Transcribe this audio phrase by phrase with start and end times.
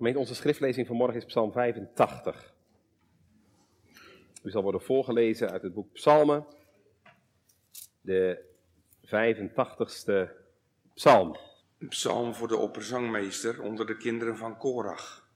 [0.00, 2.54] Gemeente, onze schriftlezing vanmorgen is Psalm 85.
[4.42, 6.46] U zal worden voorgelezen uit het boek Psalmen,
[8.00, 8.44] de
[9.06, 10.30] 85ste
[10.94, 11.36] psalm.
[11.78, 15.28] Een psalm voor de opperzangmeester onder de kinderen van Korach.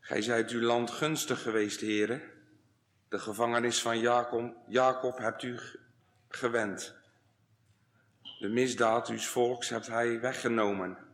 [0.00, 2.22] Gij zijt uw land gunstig geweest, heren.
[3.08, 5.58] De gevangenis van Jacob, Jacob hebt u
[6.28, 6.94] gewend.
[8.38, 11.09] De misdaad uws volks hebt hij weggenomen.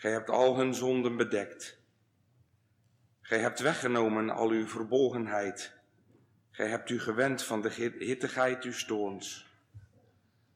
[0.00, 1.78] Gij hebt al hun zonden bedekt.
[3.20, 5.72] Gij hebt weggenomen al uw verbolgenheid.
[6.50, 9.46] Gij hebt u gewend van de hittigheid uw toorns.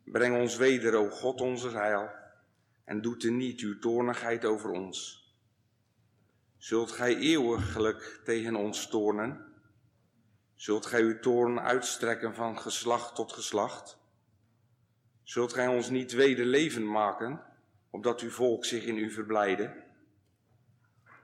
[0.05, 2.11] Breng ons weder, o God, onze heil,
[2.85, 5.29] en doet er niet uw toornigheid over ons.
[6.57, 9.45] Zult gij eeuwiglijk tegen ons toornen?
[10.55, 13.99] Zult gij uw toorn uitstrekken van geslacht tot geslacht?
[15.23, 17.54] Zult gij ons niet weder leven maken,
[17.95, 19.83] opdat uw volk zich in u verblijde?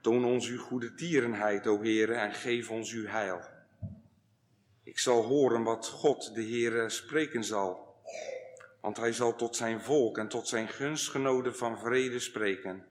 [0.01, 3.41] Toon ons uw goede tierenheid, o Heere, en geef ons uw heil.
[4.83, 7.95] Ik zal horen wat God, de Heere, spreken zal,
[8.81, 12.85] want hij zal tot zijn volk en tot zijn gunstgenoten van vrede spreken.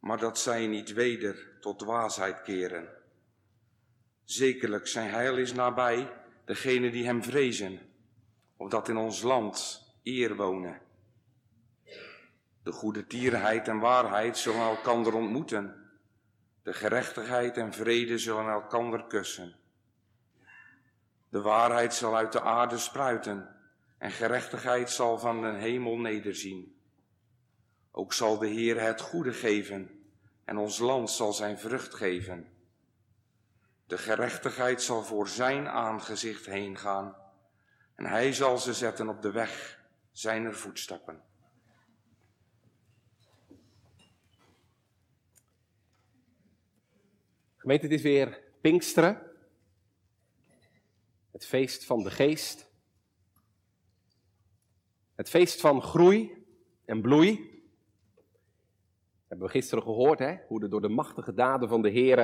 [0.00, 2.88] Maar dat zij niet weder tot dwaasheid keren.
[4.22, 6.12] Zekerlijk zijn heil is nabij
[6.44, 7.80] degene die hem vrezen,
[8.56, 10.83] opdat in ons land eer wonen.
[12.64, 15.90] De goede tierenheid en waarheid zullen elkander ontmoeten.
[16.62, 19.54] De gerechtigheid en vrede zullen elkander kussen.
[21.28, 23.56] De waarheid zal uit de aarde spruiten
[23.98, 26.78] en gerechtigheid zal van de hemel nederzien.
[27.90, 30.04] Ook zal de Heer het goede geven
[30.44, 32.48] en ons land zal zijn vrucht geven.
[33.86, 37.16] De gerechtigheid zal voor zijn aangezicht heen gaan
[37.94, 39.80] en hij zal ze zetten op de weg
[40.12, 41.22] zijner voetstappen.
[47.64, 49.22] Gemeente, het is weer Pinksteren.
[51.30, 52.70] Het feest van de geest.
[55.14, 56.46] Het feest van groei
[56.84, 57.62] en bloei.
[59.28, 60.36] Hebben we gisteren gehoord, hè?
[60.48, 62.18] Hoe er door de machtige daden van de Heer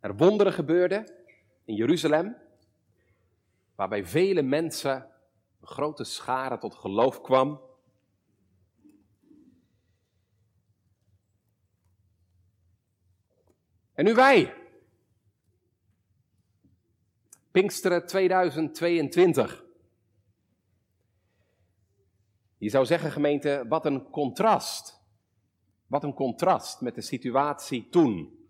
[0.00, 1.12] er wonderen gebeurden
[1.64, 2.36] in Jeruzalem.
[3.74, 5.10] Waarbij vele mensen,
[5.60, 7.60] een grote schare tot geloof kwam.
[13.96, 14.54] En nu wij.
[17.50, 19.64] Pinksteren 2022.
[22.58, 25.00] Je zou zeggen, gemeente, wat een contrast.
[25.86, 28.46] Wat een contrast met de situatie toen.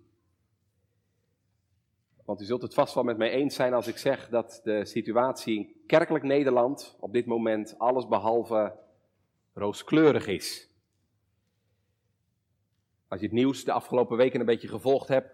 [2.24, 4.84] Want u zult het vast wel met mij eens zijn als ik zeg dat de
[4.84, 8.78] situatie in kerkelijk Nederland op dit moment alles behalve
[9.52, 10.66] rooskleurig is.
[13.09, 15.31] Als je het nieuws de afgelopen weken een beetje gevolgd hebt,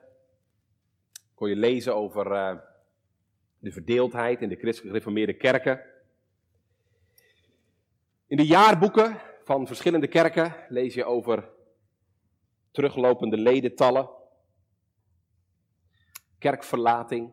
[1.34, 2.58] kon je lezen over uh,
[3.58, 5.80] de verdeeldheid in de christelijk gereformeerde kerken.
[8.26, 11.48] In de jaarboeken van verschillende kerken lees je over
[12.70, 14.08] teruglopende ledentallen,
[16.38, 17.32] kerkverlating,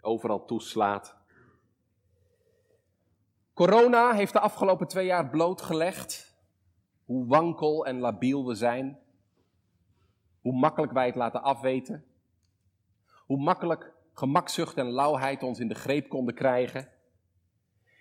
[0.00, 1.16] overal toeslaat.
[3.54, 6.36] Corona heeft de afgelopen twee jaar blootgelegd
[7.04, 8.98] hoe wankel en labiel we zijn,
[10.48, 12.04] hoe makkelijk wij het laten afweten,
[13.26, 16.80] hoe makkelijk gemakzucht en lauwheid ons in de greep konden krijgen.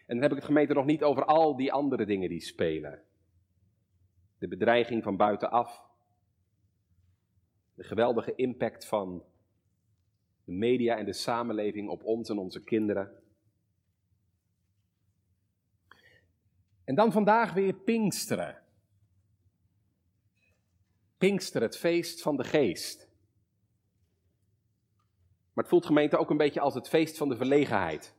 [0.06, 3.04] En dan heb ik het gemeente nog niet over al die andere dingen die spelen.
[4.38, 5.84] De bedreiging van buitenaf,
[7.74, 9.24] de geweldige impact van
[10.44, 13.12] de media en de samenleving op ons en onze kinderen.
[16.84, 18.66] En dan vandaag weer Pinksteren.
[21.18, 23.08] Pinksteren, het feest van de geest.
[25.54, 28.16] Maar het voelt gemeente ook een beetje als het feest van de verlegenheid.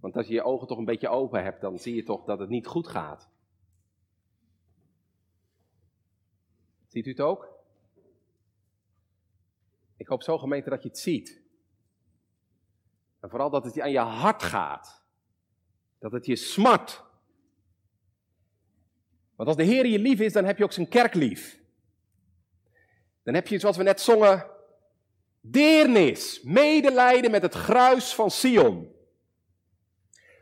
[0.00, 2.38] Want als je je ogen toch een beetje open hebt, dan zie je toch dat
[2.38, 3.30] het niet goed gaat.
[6.86, 7.48] Ziet u het ook?
[9.96, 11.42] Ik hoop zo gemeente dat je het ziet.
[13.20, 15.04] En vooral dat het aan je hart gaat.
[15.98, 17.04] Dat het je smart.
[19.36, 21.58] Want als de Heer je lief is, dan heb je ook zijn kerk lief.
[23.22, 24.46] Dan heb je, zoals we net zongen,
[25.40, 28.92] deernis, medelijden met het gruis van Sion.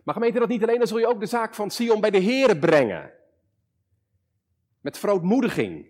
[0.05, 2.23] Maar gemeente dat niet alleen, dan zul je ook de zaak van Sion bij de
[2.23, 3.13] Here brengen.
[4.81, 5.87] Met verootmoediging.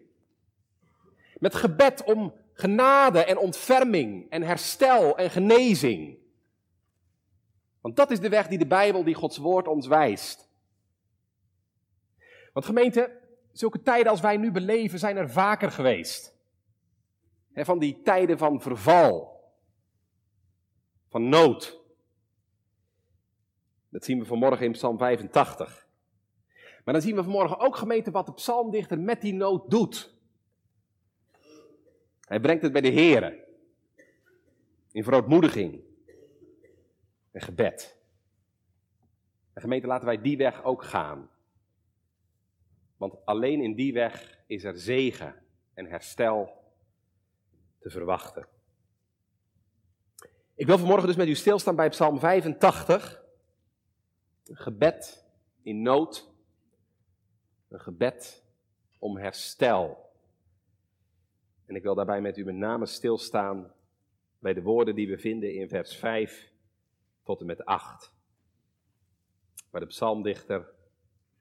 [1.39, 6.19] Met gebed om genade en ontferming en herstel en genezing.
[7.81, 10.49] Want dat is de weg die de Bijbel, die Gods woord ons wijst.
[12.53, 13.21] Want gemeente,
[13.53, 16.41] zulke tijden als wij nu beleven zijn er vaker geweest.
[17.55, 19.41] van die tijden van verval,
[21.09, 21.81] van nood.
[23.89, 25.87] Dat zien we vanmorgen in Psalm 85.
[26.85, 30.15] Maar dan zien we vanmorgen ook gemeente wat de psalmdichter met die nood doet.
[32.21, 33.39] Hij brengt het bij de Heeren.
[34.93, 35.81] In verootmoediging.
[37.31, 37.99] En gebed.
[39.53, 41.31] En gemeente, laten wij die weg ook gaan.
[43.03, 45.35] Want alleen in die weg is er zegen
[45.75, 46.65] en herstel
[47.79, 48.47] te verwachten.
[50.55, 53.25] Ik wil vanmorgen dus met u stilstaan bij Psalm 85.
[54.45, 55.27] Een gebed
[55.63, 56.31] in nood.
[57.69, 58.45] Een gebed
[58.99, 60.11] om herstel.
[61.67, 63.73] En ik wil daarbij met u met name stilstaan
[64.39, 66.53] bij de woorden die we vinden in vers 5
[67.23, 68.13] tot en met 8.
[69.71, 70.75] Waar de psalmdichter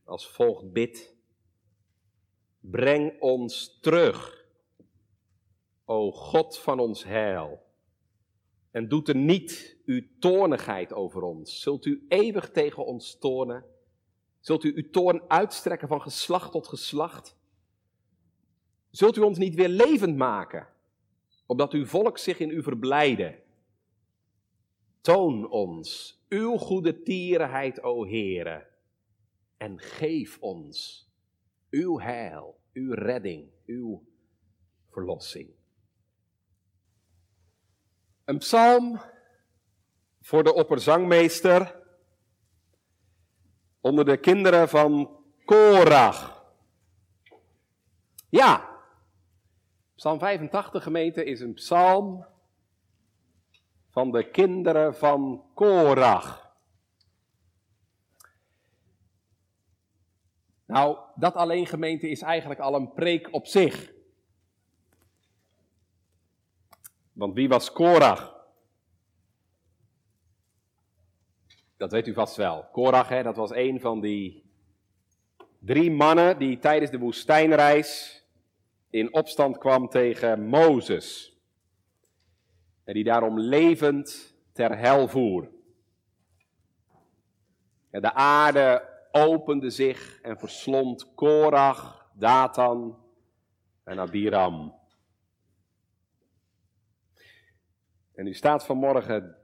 [0.04, 1.20] als volgt bidt.
[2.62, 4.46] Breng ons terug,
[5.86, 7.60] o God van ons heil.
[8.72, 11.62] En doet er niet uw toornigheid over ons.
[11.62, 13.66] Zult u eeuwig tegen ons toornen?
[14.40, 17.36] Zult u uw toorn uitstrekken van geslacht tot geslacht?
[18.90, 20.68] Zult u ons niet weer levend maken,
[21.46, 23.40] opdat uw volk zich in u verblijde?
[25.02, 28.68] Toon ons uw goede tierenheid, o Heere,
[29.58, 31.10] en geef ons
[31.72, 34.04] uw heil, uw redding, uw
[34.90, 35.50] verlossing.
[38.26, 39.02] Een psalm
[40.22, 41.80] voor de opperzangmeester
[43.80, 46.46] onder de kinderen van Korach.
[48.30, 48.72] Ja,
[50.02, 52.26] Psalm 85 gemeente is een psalm
[53.90, 56.51] van de kinderen van Korach.
[60.72, 63.92] Nou, dat alleen gemeente is eigenlijk al een preek op zich.
[67.14, 68.46] Want wie was Korach?
[71.78, 72.68] Dat weet u vast wel.
[72.72, 74.44] Korach, hè, dat was een van die
[75.60, 78.24] drie mannen die tijdens de woestijnreis
[78.90, 81.38] in opstand kwam tegen Mozes.
[82.84, 85.50] En die daarom levend ter hel voer.
[87.90, 92.98] de aarde opende zich en verslond Korach, Datan
[93.84, 94.80] en Abiram.
[98.14, 99.38] En u staat vanmorgen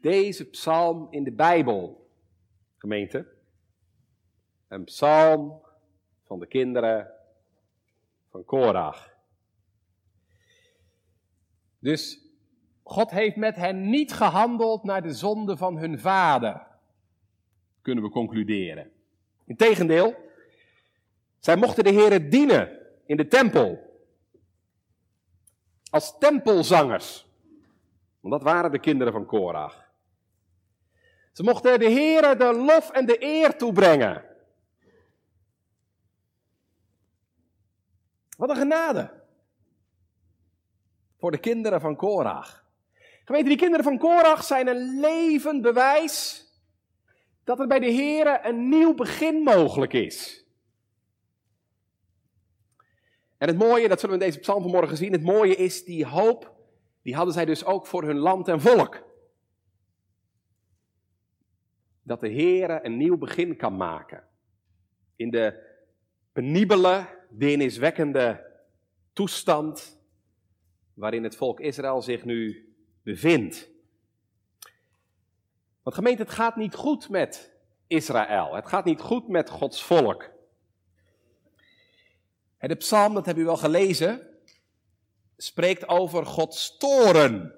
[0.00, 2.10] deze psalm in de Bijbel,
[2.76, 3.26] gemeente.
[4.68, 5.62] Een psalm
[6.24, 7.10] van de kinderen
[8.30, 9.16] van Korach.
[11.78, 12.28] Dus
[12.82, 16.66] God heeft met hen niet gehandeld naar de zonde van hun vader,
[17.88, 18.90] kunnen we concluderen.
[19.44, 20.14] Integendeel,
[21.38, 24.00] zij mochten de Heeren dienen in de tempel.
[25.90, 27.26] Als tempelzangers.
[28.20, 29.90] Want dat waren de kinderen van Korach.
[31.32, 34.24] Ze mochten de Heeren de lof en de eer toebrengen.
[38.36, 39.10] Wat een genade.
[41.18, 42.64] Voor de kinderen van Korach.
[43.24, 46.47] Gemeente, die kinderen van Korach zijn een levend bewijs
[47.48, 50.46] dat er bij de Heeren een nieuw begin mogelijk is.
[53.38, 56.06] En het mooie, dat zullen we in deze psalm vanmorgen zien, het mooie is die
[56.06, 56.54] hoop,
[57.02, 59.06] die hadden zij dus ook voor hun land en volk
[62.02, 64.28] dat de Heer een nieuw begin kan maken.
[65.16, 65.66] In de
[66.32, 68.46] penibele, deniswekkende
[69.12, 70.00] toestand
[70.94, 73.70] waarin het volk Israël zich nu bevindt.
[75.88, 77.50] Want gemeente, het gaat niet goed met
[77.86, 78.54] Israël.
[78.54, 80.30] Het gaat niet goed met Gods volk.
[82.58, 84.38] De psalm, dat hebben u wel gelezen,
[85.36, 87.54] spreekt over Gods toren.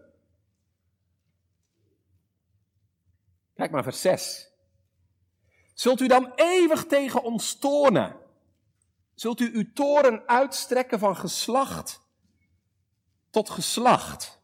[3.55, 4.51] Kijk maar, vers 6.
[5.75, 8.17] Zult u dan eeuwig tegen ons toornen?
[9.15, 12.01] Zult u uw toren uitstrekken van geslacht
[13.31, 14.40] tot geslacht?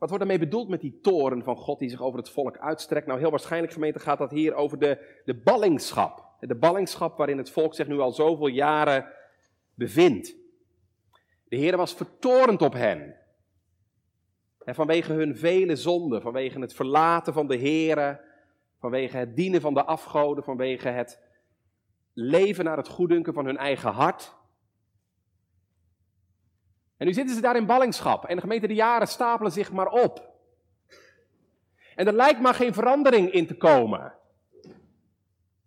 [0.00, 3.06] Wat wordt daarmee bedoeld met die toren van God die zich over het volk uitstrekt?
[3.06, 6.24] Nou, heel waarschijnlijk, gemeente, gaat dat hier over de, de ballingschap.
[6.40, 9.06] De ballingschap waarin het volk zich nu al zoveel jaren
[9.74, 10.34] bevindt.
[11.48, 13.16] De Heer was vertorend op hen.
[14.64, 18.20] En vanwege hun vele zonden, vanwege het verlaten van de Here,
[18.78, 21.20] vanwege het dienen van de afgoden, vanwege het
[22.12, 24.34] leven naar het goeddunken van hun eigen hart.
[27.00, 29.86] En nu zitten ze daar in ballingschap en de gemeente de jaren stapelen zich maar
[29.86, 30.38] op.
[31.94, 34.14] En er lijkt maar geen verandering in te komen.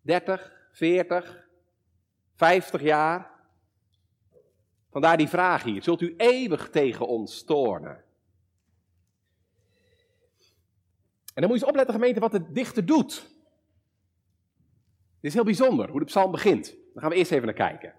[0.01, 1.47] 30, 40,
[2.35, 3.31] 50 jaar.
[4.91, 5.83] Vandaar die vraag hier.
[5.83, 8.03] Zult u eeuwig tegen ons toornen?
[11.33, 13.13] En dan moet je eens opletten, gemeente, wat de dichter doet.
[15.19, 16.65] Dit is heel bijzonder, hoe de psalm begint.
[16.65, 17.93] Daar gaan we eerst even naar kijken.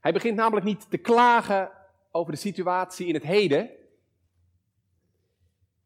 [0.00, 1.76] Hij begint namelijk niet te klagen
[2.10, 3.70] over de situatie in het heden,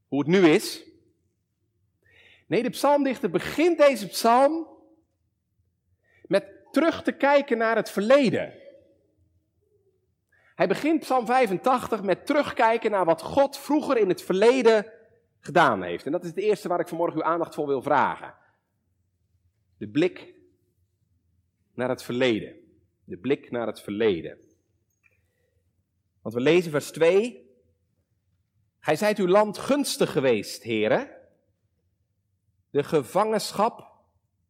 [0.09, 0.85] hoe het nu is.
[2.47, 4.67] Nee, de psalmdichter begint deze psalm
[6.23, 8.61] met terug te kijken naar het verleden.
[10.55, 14.93] Hij begint Psalm 85 met terugkijken naar wat God vroeger in het verleden
[15.41, 16.07] gedaan heeft.
[16.07, 18.35] En dat is het eerste waar ik vanmorgen uw aandacht voor wil vragen.
[19.79, 20.35] De blik
[21.75, 22.55] naar het verleden.
[23.05, 24.38] De blik naar het verleden.
[26.23, 27.50] Want we lezen vers 2.
[28.79, 31.11] Gij zijt uw land gunstig geweest, heren.
[32.71, 33.93] De gevangenschap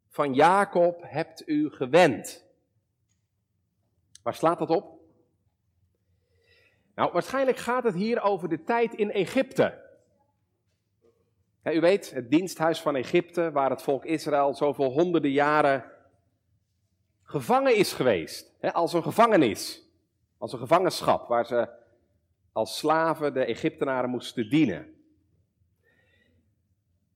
[0.08, 2.44] van Jacob hebt u gewend.
[4.22, 5.00] Waar slaat dat op?
[6.94, 9.80] Nou, waarschijnlijk gaat het hier over de tijd in Egypte.
[11.64, 15.92] u weet, het diensthuis van Egypte, waar het volk Israël zoveel honderden jaren
[17.22, 18.52] gevangen is geweest.
[18.60, 19.81] als een gevangenis,
[20.42, 21.68] als een gevangenschap, waar ze
[22.52, 24.94] als slaven de Egyptenaren moesten dienen.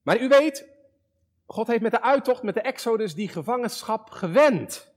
[0.01, 0.67] Maar u weet,
[1.45, 4.93] God heeft met de uittocht, met de Exodus, die gevangenschap gewend.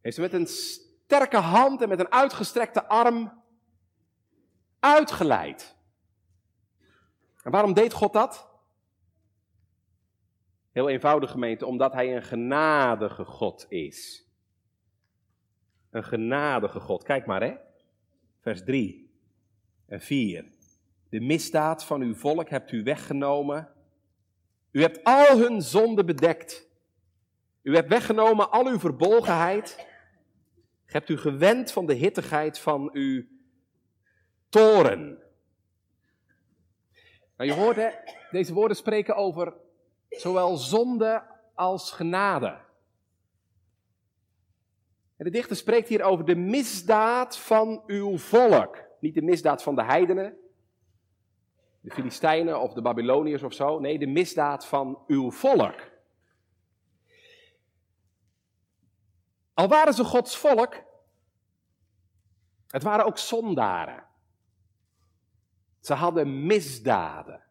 [0.00, 3.42] Heeft ze met een sterke hand en met een uitgestrekte arm
[4.80, 5.76] uitgeleid.
[7.42, 8.48] En waarom deed God dat?
[10.72, 14.25] Heel eenvoudig gemeente, omdat Hij een genadige God is.
[15.96, 17.02] Een genadige God.
[17.02, 17.54] Kijk maar hè,
[18.40, 19.10] vers 3
[19.86, 20.44] en 4.
[21.08, 23.68] De misdaad van uw volk hebt u weggenomen.
[24.70, 26.68] U hebt al hun zonden bedekt.
[27.62, 29.86] U hebt weggenomen al uw verbolgenheid.
[30.86, 33.24] Je hebt u gewend van de hittigheid van uw
[34.48, 35.22] toren.
[37.36, 37.98] Nou, je hoort
[38.30, 39.54] deze woorden spreken over
[40.08, 41.22] zowel zonde
[41.54, 42.65] als genade.
[45.16, 48.84] En de dichter spreekt hier over de misdaad van uw volk.
[49.00, 50.36] Niet de misdaad van de heidenen,
[51.80, 53.78] de Filistijnen of de Babyloniërs of zo.
[53.78, 55.94] Nee, de misdaad van uw volk.
[59.54, 60.82] Al waren ze Gods volk,
[62.66, 64.04] het waren ook zondaren.
[65.80, 67.44] Ze hadden misdaden.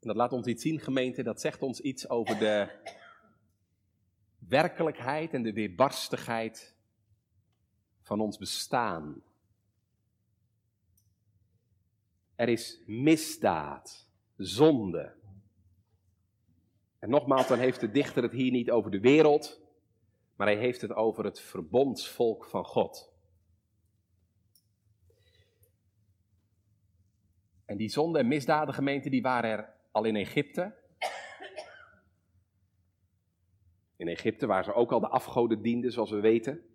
[0.00, 2.68] En dat laat ons iets zien, gemeente, dat zegt ons iets over de
[4.48, 6.76] werkelijkheid en de weerbarstigheid
[8.02, 9.22] van ons bestaan.
[12.34, 15.16] Er is misdaad, zonde.
[16.98, 19.60] En nogmaals, dan heeft de dichter het hier niet over de wereld,
[20.36, 23.12] maar hij heeft het over het verbondsvolk van God.
[27.64, 30.77] En die zonde- en misdadengemeenten die waren er al in Egypte.
[33.98, 36.66] In Egypte, waar ze ook al de afgoden dienden, zoals we weten.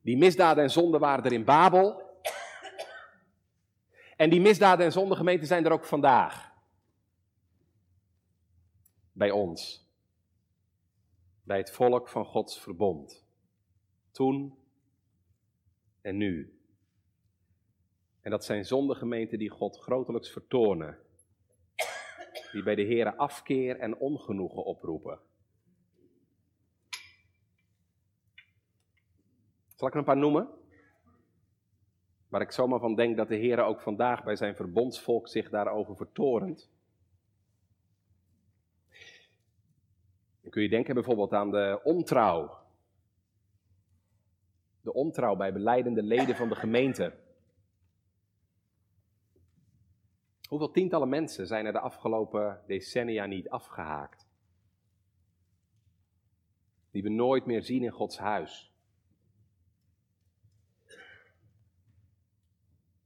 [0.00, 2.02] Die misdaden en zonden waren er in Babel.
[4.16, 6.52] En die misdaden en zondegemeenten zijn er ook vandaag.
[9.12, 9.90] Bij ons.
[11.42, 13.24] Bij het volk van Gods verbond.
[14.10, 14.58] Toen
[16.00, 16.60] en nu.
[18.20, 20.98] En dat zijn zondegemeenten die God grotelijks vertonen.
[22.52, 25.20] Die bij de Here afkeer en ongenoegen oproepen.
[29.82, 30.48] Zal ik er een paar noemen?
[32.28, 35.96] Waar ik zomaar van denk dat de Heer ook vandaag bij zijn verbondsvolk zich daarover
[35.96, 36.70] vertorent.
[40.40, 42.58] Dan kun je denken bijvoorbeeld aan de ontrouw.
[44.80, 47.14] De ontrouw bij beleidende leden van de gemeente.
[50.48, 54.28] Hoeveel tientallen mensen zijn er de afgelopen decennia niet afgehaakt?
[56.90, 58.71] Die we nooit meer zien in Gods huis.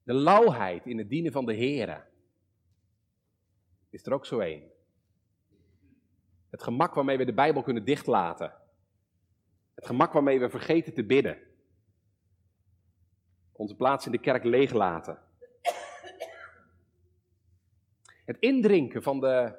[0.06, 2.06] De lauwheid in het dienen van de Heer.
[3.90, 4.70] Is er ook zo een.
[6.50, 8.54] Het gemak waarmee we de Bijbel kunnen dichtlaten.
[9.74, 11.38] Het gemak waarmee we vergeten te bidden.
[13.52, 15.18] Onze plaats in de kerk leeglaten.
[18.24, 19.58] Het indrinken van de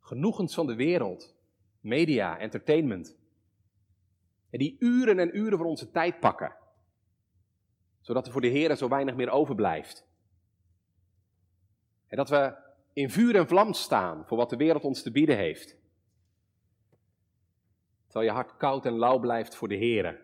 [0.00, 1.36] genoegens van de wereld.
[1.80, 3.18] Media, entertainment.
[4.50, 6.58] En die uren en uren van onze tijd pakken
[8.00, 10.08] zodat er voor de Heer zo weinig meer overblijft.
[12.06, 12.56] En dat we
[12.92, 15.78] in vuur en vlam staan voor wat de wereld ons te bieden heeft.
[18.04, 20.20] Terwijl je hart koud en lauw blijft voor de Here.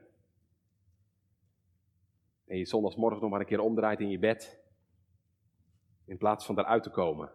[2.46, 4.58] En je zondagsmorgen nog maar een keer omdraait in je bed.
[6.04, 7.30] In plaats van eruit te komen.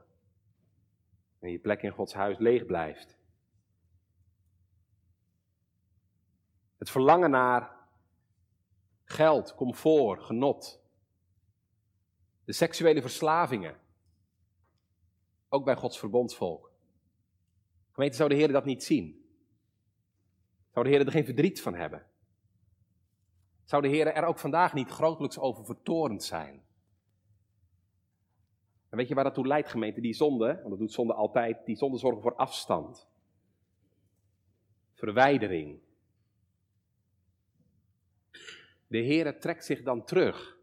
[1.39, 3.19] En je plek in Gods huis leeg blijft.
[6.77, 7.80] Het verlangen naar
[9.11, 10.81] geld, comfort, genot.
[12.45, 13.79] De seksuele verslavingen.
[15.49, 16.71] Ook bij Gods verbondsvolk.
[17.91, 19.25] Gemeente, zou de Heer dat niet zien?
[20.71, 22.05] Zou de Heer er geen verdriet van hebben?
[23.63, 26.63] Zou de Heer er ook vandaag niet grotelijks over vertorend zijn?
[28.89, 30.01] En weet je waar dat toe leidt, gemeente?
[30.01, 33.07] Die zonde, want dat doet zonde altijd, die zonde zorgen voor afstand.
[34.93, 35.79] Verwijdering.
[38.91, 40.57] De Heer trekt zich dan terug.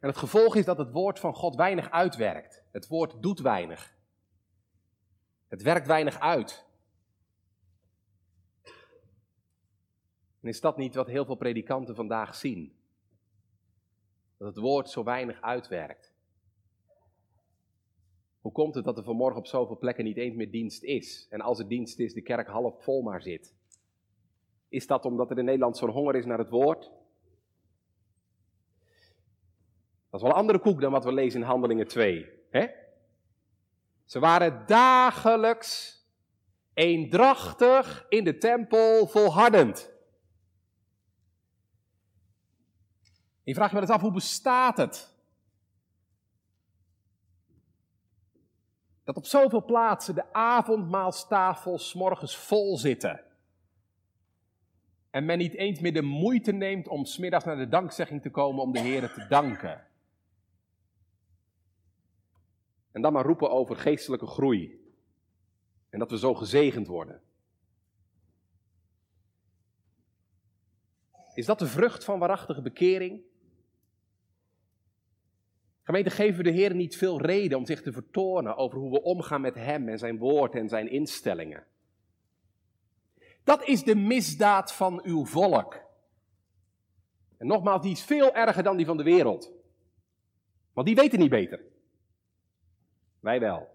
[0.00, 2.64] En het gevolg is dat het woord van God weinig uitwerkt.
[2.72, 3.96] Het woord doet weinig.
[5.48, 6.66] Het werkt weinig uit.
[10.40, 12.76] En is dat niet wat heel veel predikanten vandaag zien?
[14.36, 16.14] Dat het woord zo weinig uitwerkt.
[18.40, 21.26] Hoe komt het dat er vanmorgen op zoveel plekken niet eens meer dienst is?
[21.30, 23.55] En als er dienst is, de kerk half vol maar zit?
[24.68, 26.90] Is dat omdat er in Nederland zo'n honger is naar het woord?
[30.10, 32.28] Dat is wel een andere koek dan wat we lezen in Handelingen 2.
[32.50, 32.66] Hè?
[34.04, 36.00] Ze waren dagelijks
[36.74, 39.94] eendrachtig in de tempel volhardend.
[43.42, 45.14] je vraagt je wel eens af, hoe bestaat het?
[49.04, 53.25] Dat op zoveel plaatsen de avondmaalstafels morgens vol zitten.
[55.16, 58.62] En men niet eens meer de moeite neemt om smiddags naar de dankzegging te komen
[58.62, 59.86] om de Heer te danken.
[62.92, 64.90] En dan maar roepen over geestelijke groei.
[65.90, 67.22] En dat we zo gezegend worden.
[71.34, 73.22] Is dat de vrucht van waarachtige bekering?
[75.82, 79.02] Gemeente, geven we de Heer niet veel reden om zich te vertonen over hoe we
[79.02, 81.66] omgaan met Hem en Zijn woord en Zijn instellingen.
[83.46, 85.80] Dat is de misdaad van uw volk.
[87.38, 89.50] En nogmaals, die is veel erger dan die van de wereld.
[90.72, 91.60] Want die weten niet beter.
[93.20, 93.68] Wij wel.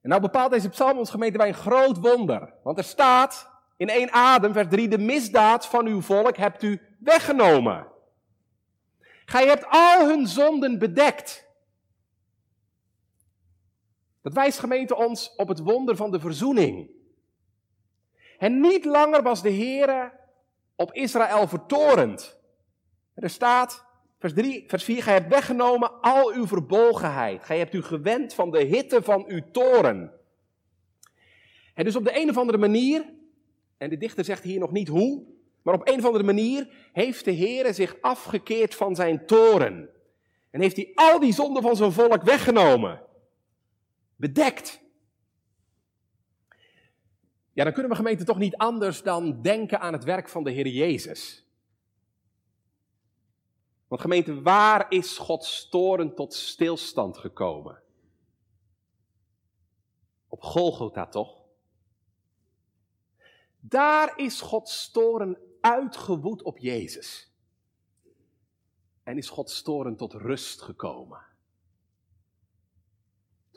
[0.00, 2.54] En nou bepaalt deze psalm ons gemeente bij een groot wonder.
[2.62, 6.80] Want er staat in één adem, vers 3, de misdaad van uw volk hebt u
[6.98, 7.86] weggenomen.
[9.24, 11.49] Gij hebt al hun zonden bedekt.
[14.22, 16.90] Dat wijst gemeente ons op het wonder van de verzoening.
[18.38, 20.12] En niet langer was de Heere
[20.76, 22.40] op Israël vertorend.
[23.14, 23.84] Er staat,
[24.18, 27.44] vers 3, vers 4, gij hebt weggenomen al uw verbogenheid.
[27.44, 30.12] Gij hebt u gewend van de hitte van uw toren.
[31.74, 33.04] En dus op de een of andere manier,
[33.78, 35.24] en de dichter zegt hier nog niet hoe,
[35.62, 39.88] maar op een of andere manier heeft de Heere zich afgekeerd van zijn toren.
[40.50, 43.08] En heeft hij al die zonden van zijn volk weggenomen.
[44.20, 44.80] Bedekt.
[47.52, 50.50] Ja, dan kunnen we gemeente toch niet anders dan denken aan het werk van de
[50.50, 51.46] Heer Jezus.
[53.88, 57.82] Want gemeente, waar is Gods toren tot stilstand gekomen?
[60.28, 61.42] Op Golgotha toch?
[63.60, 67.32] Daar is Gods toren uitgewoed op Jezus.
[69.02, 71.29] En is Gods toren tot rust gekomen.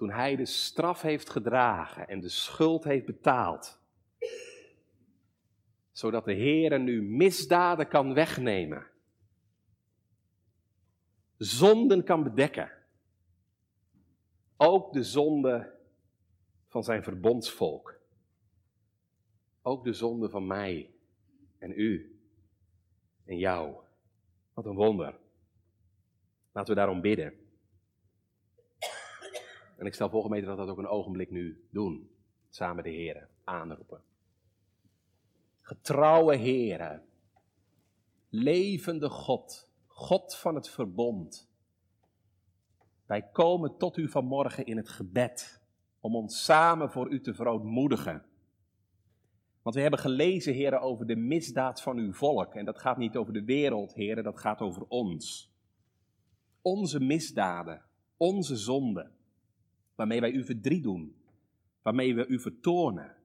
[0.04, 3.80] Toen hij de straf heeft gedragen en de schuld heeft betaald.
[5.92, 8.88] Zodat de Heer nu misdaden kan wegnemen.
[11.38, 12.72] Zonden kan bedekken.
[14.58, 15.74] Ook de zonde
[16.68, 18.00] van zijn verbondsvolk.
[19.62, 20.94] Ook de zonde van mij
[21.58, 22.20] en u
[23.26, 23.76] en jou.
[24.54, 25.20] Wat een wonder.
[26.52, 27.43] Laten we daarom bidden.
[29.84, 32.10] En ik stel voor gemeente dat we dat ook een ogenblik nu doen.
[32.50, 34.02] Samen de Heren aanroepen.
[35.62, 37.06] Getrouwe Heren,
[38.30, 41.50] levende God, God van het verbond.
[43.06, 45.62] Wij komen tot u vanmorgen in het gebed
[46.00, 48.26] om ons samen voor u te verootmoedigen.
[49.62, 52.56] Want we hebben gelezen, heren, over de misdaad van uw volk.
[52.56, 55.52] En dat gaat niet over de wereld, heren, dat gaat over ons.
[56.62, 57.82] Onze misdaden,
[58.18, 59.22] onze zonden,
[59.96, 61.16] waarmee wij u verdriet doen,
[61.82, 63.16] waarmee we u vertonen.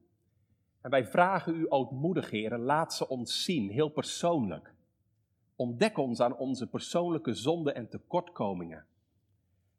[0.80, 4.74] En wij vragen u ootmoedig, heren, laat ze ons zien, heel persoonlijk.
[5.56, 8.86] Ontdek ons aan onze persoonlijke zonden en tekortkomingen.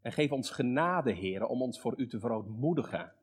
[0.02, 3.13] En geef ons genade, Heer, om ons voor u te verootmoedigen.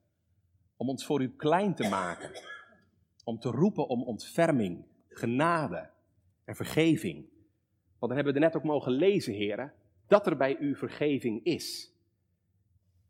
[0.76, 2.30] Om ons voor u klein te maken.
[3.24, 5.90] Om te roepen om ontferming, genade
[6.44, 7.16] en vergeving.
[7.98, 9.72] Want dan hebben we er net ook mogen lezen, Heer,
[10.06, 11.95] dat er bij u vergeving is.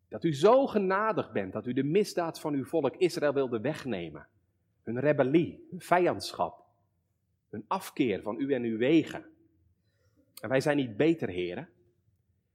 [0.09, 4.27] Dat u zo genadig bent dat u de misdaad van uw volk Israël wilde wegnemen.
[4.83, 6.65] Hun rebellie, hun vijandschap,
[7.51, 9.25] hun afkeer van u en uw wegen.
[10.41, 11.69] En wij zijn niet beter, heren,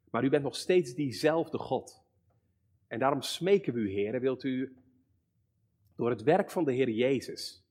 [0.10, 2.04] maar u bent nog steeds diezelfde God.
[2.88, 4.76] En daarom smeken we u, heren, wilt u
[5.96, 7.64] door het werk van de Heer Jezus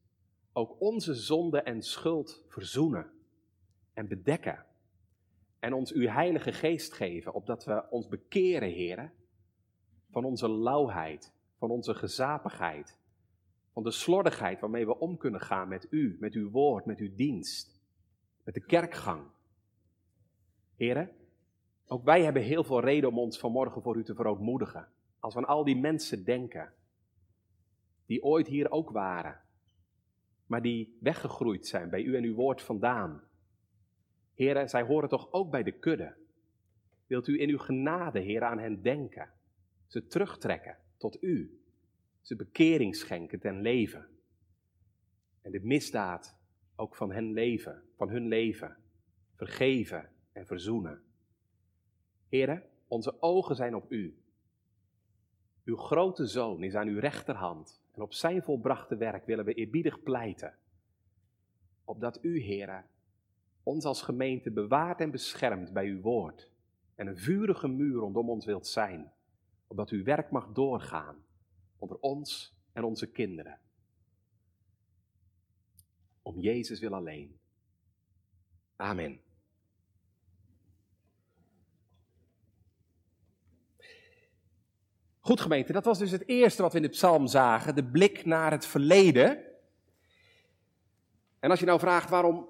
[0.52, 3.10] ook onze zonde en schuld verzoenen
[3.92, 4.64] en bedekken.
[5.58, 9.12] En ons uw heilige geest geven, opdat we ons bekeren, heren,
[10.10, 12.98] van onze lauwheid, van onze gezapigheid,
[13.72, 17.14] van de slordigheid waarmee we om kunnen gaan met u, met uw woord, met uw
[17.14, 17.80] dienst,
[18.44, 19.22] met de kerkgang.
[20.76, 21.10] Heren,
[21.86, 24.88] ook wij hebben heel veel reden om ons vanmorgen voor u te verootmoedigen.
[25.18, 26.72] Als we aan al die mensen denken,
[28.06, 29.40] die ooit hier ook waren,
[30.46, 33.22] maar die weggegroeid zijn bij u en uw woord vandaan.
[34.34, 36.16] Heren, zij horen toch ook bij de kudde.
[37.06, 39.30] Wilt u in uw genade, heren, aan hen denken?
[39.90, 41.60] Ze terugtrekken tot u.
[42.20, 44.08] Ze bekering schenken ten leven.
[45.42, 46.36] En de misdaad
[46.76, 48.76] ook van hen leven, van hun leven,
[49.34, 51.02] vergeven en verzoenen.
[52.28, 54.22] Heren, onze ogen zijn op u.
[55.64, 60.02] Uw grote zoon is aan uw rechterhand en op zijn volbrachte werk willen we eerbiedig
[60.02, 60.54] pleiten.
[61.84, 62.86] Opdat u, heren,
[63.62, 66.50] ons als gemeente bewaart en beschermt bij uw woord
[66.94, 69.12] en een vurige muur rondom ons wilt zijn,
[69.70, 71.24] opdat uw werk mag doorgaan
[71.78, 73.58] onder ons en onze kinderen.
[76.22, 77.38] Om Jezus wil alleen.
[78.76, 79.20] Amen.
[85.20, 88.24] Goed gemeente, dat was dus het eerste wat we in de psalm zagen, de blik
[88.24, 89.44] naar het verleden.
[91.38, 92.48] En als je nou vraagt waarom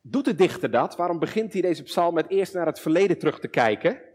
[0.00, 3.40] doet de dichter dat, waarom begint hij deze psalm met eerst naar het verleden terug
[3.40, 4.07] te kijken,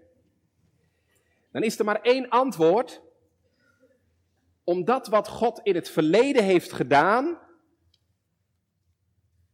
[1.54, 3.02] dan is er maar één antwoord.
[4.64, 7.38] Omdat wat God in het verleden heeft gedaan,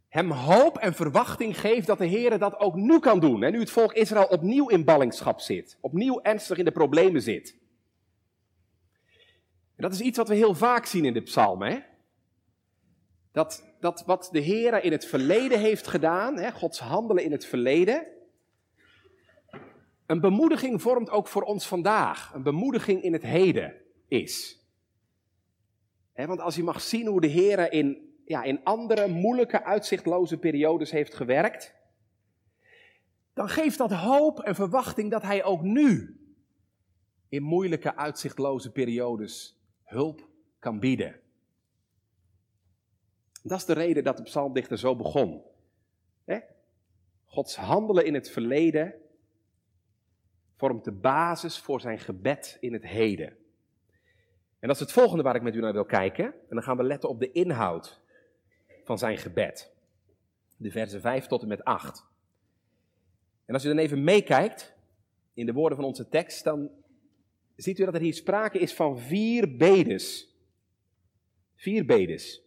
[0.07, 3.43] hem hoop en verwachting geeft dat de Heer dat ook nu kan doen.
[3.43, 7.57] En nu het volk Israël opnieuw in ballingschap zit, opnieuw ernstig in de problemen zit.
[9.75, 11.85] En dat is iets wat we heel vaak zien in de psalmen.
[13.31, 17.45] Dat, dat wat de Heer in het verleden heeft gedaan, hè, Gods handelen in het
[17.45, 18.07] verleden,
[20.09, 22.33] een bemoediging vormt ook voor ons vandaag.
[22.33, 23.73] Een bemoediging in het heden
[24.07, 24.63] is.
[26.13, 30.91] Want als je mag zien hoe de Heer in, ja, in andere moeilijke, uitzichtloze periodes
[30.91, 31.75] heeft gewerkt,
[33.33, 36.19] dan geeft dat hoop en verwachting dat Hij ook nu
[37.27, 40.27] in moeilijke, uitzichtloze periodes hulp
[40.59, 41.19] kan bieden.
[43.43, 45.43] Dat is de reden dat de psalmdichter zo begon.
[47.25, 49.07] Gods handelen in het verleden
[50.59, 53.27] vormt de basis voor zijn gebed in het heden.
[54.59, 56.25] En dat is het volgende waar ik met u naar wil kijken.
[56.25, 58.01] En dan gaan we letten op de inhoud
[58.83, 59.71] van zijn gebed.
[60.57, 62.05] De versen 5 tot en met 8.
[63.45, 64.73] En als u dan even meekijkt
[65.33, 66.71] in de woorden van onze tekst, dan
[67.55, 70.35] ziet u dat er hier sprake is van vier bedes.
[71.55, 72.41] Vier bedes.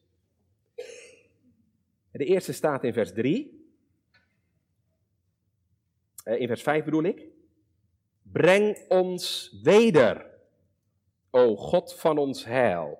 [2.10, 3.66] De eerste staat in vers 3.
[6.24, 7.31] Eh, in vers 5 bedoel ik.
[8.32, 10.30] Breng ons weder,
[11.30, 12.98] o God van ons heil.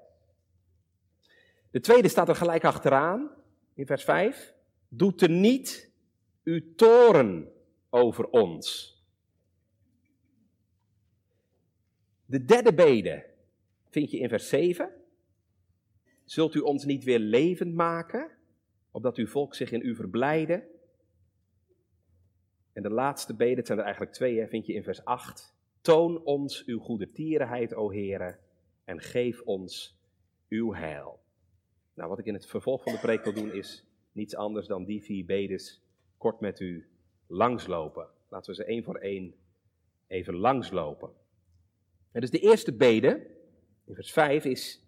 [1.71, 3.31] De tweede staat er gelijk achteraan,
[3.75, 4.55] in vers 5.
[4.89, 5.91] Doe te niet
[6.45, 7.53] uw toren
[7.91, 8.91] over ons.
[12.27, 13.25] De derde bede
[13.89, 14.91] vind je in vers 7.
[16.25, 18.31] Zult u ons niet weer levend maken,
[18.91, 20.72] opdat uw volk zich in u verblijden?
[22.73, 25.55] En de laatste bede, het zijn er eigenlijk twee, vind je in vers 8.
[25.81, 28.39] Toon ons uw goede tierenheid, o Heere,
[28.85, 30.01] en geef ons
[30.49, 31.21] uw heil.
[31.95, 34.85] Nou, wat ik in het vervolg van de preek wil doen, is niets anders dan
[34.85, 35.83] die vier bedes
[36.19, 36.89] kort met u
[37.27, 38.09] langslopen.
[38.29, 39.35] Laten we ze één voor één
[40.07, 41.11] even langslopen.
[42.13, 43.27] En dus de eerste bede,
[43.85, 44.85] in vers 5, is: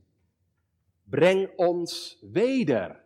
[1.05, 3.03] Breng ons weder,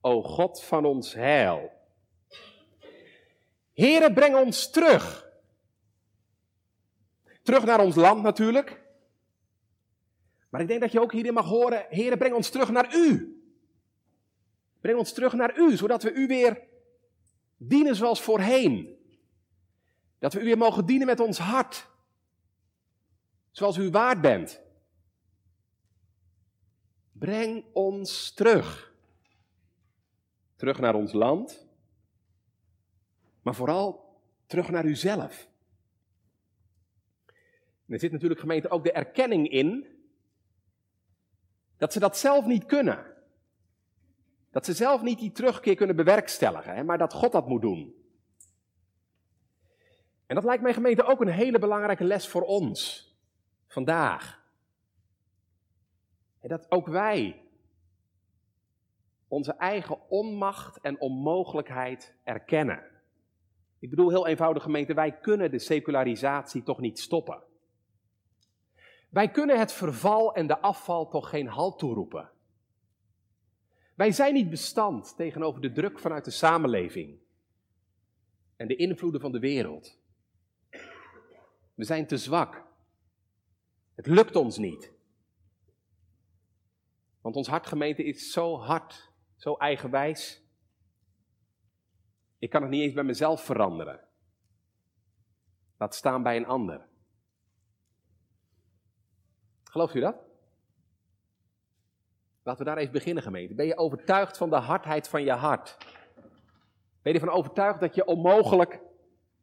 [0.00, 1.70] o God van ons heil.
[3.74, 5.30] Here, breng ons terug.
[7.42, 8.82] Terug naar ons land natuurlijk.
[10.50, 13.38] Maar ik denk dat je ook hierin mag horen: Here, breng ons terug naar U.
[14.80, 16.72] Breng ons terug naar U, zodat we U weer
[17.56, 18.98] Dienen zoals voorheen.
[20.18, 21.88] Dat we u weer mogen dienen met ons hart.
[23.50, 24.60] Zoals u waard bent.
[27.12, 28.92] Breng ons terug.
[30.56, 31.63] Terug naar ons land.
[33.44, 35.48] Maar vooral terug naar uzelf.
[37.86, 39.86] En er zit natuurlijk gemeente ook de erkenning in
[41.76, 43.12] dat ze dat zelf niet kunnen.
[44.50, 47.94] Dat ze zelf niet die terugkeer kunnen bewerkstelligen, maar dat God dat moet doen.
[50.26, 53.08] En dat lijkt mij gemeente ook een hele belangrijke les voor ons
[53.66, 54.42] vandaag.
[56.40, 57.42] Dat ook wij
[59.28, 62.93] onze eigen onmacht en onmogelijkheid erkennen.
[63.84, 67.42] Ik bedoel heel eenvoudig gemeente, wij kunnen de secularisatie toch niet stoppen.
[69.10, 72.30] Wij kunnen het verval en de afval toch geen halt toeroepen.
[73.94, 77.18] Wij zijn niet bestand tegenover de druk vanuit de samenleving
[78.56, 79.98] en de invloeden van de wereld.
[81.74, 82.64] We zijn te zwak.
[83.94, 84.92] Het lukt ons niet.
[87.20, 90.43] Want ons hartgemeente is zo hard, zo eigenwijs.
[92.44, 94.00] Ik kan het niet eens bij mezelf veranderen.
[95.78, 96.86] Laat staan bij een ander.
[99.64, 100.16] Gelooft u dat?
[102.42, 103.54] Laten we daar even beginnen, gemeente.
[103.54, 105.76] Ben je overtuigd van de hardheid van je hart?
[107.02, 108.80] Ben je ervan overtuigd dat je onmogelijk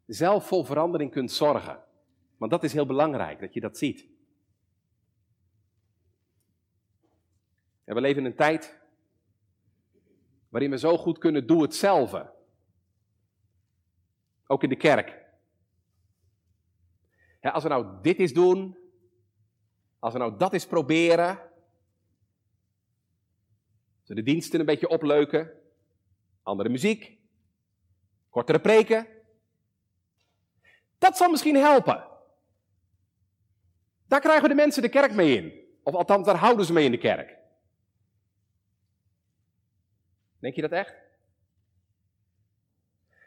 [0.06, 1.84] zelf vol verandering kunt zorgen?
[2.36, 4.08] Want dat is heel belangrijk, dat je dat ziet.
[7.84, 8.80] En we leven in een tijd
[10.48, 12.40] waarin we zo goed kunnen doen hetzelfde.
[14.52, 15.20] Ook in de kerk.
[17.40, 18.78] Ja, als we nou dit eens doen,
[19.98, 21.38] als we nou dat eens proberen,
[23.98, 25.52] als de diensten een beetje opleuken,
[26.42, 27.18] andere muziek,
[28.30, 29.06] kortere preken,
[30.98, 32.08] dat zal misschien helpen.
[34.06, 35.76] Daar krijgen we de mensen de kerk mee in.
[35.82, 37.38] Of althans, daar houden ze mee in de kerk.
[40.38, 41.11] Denk je dat echt?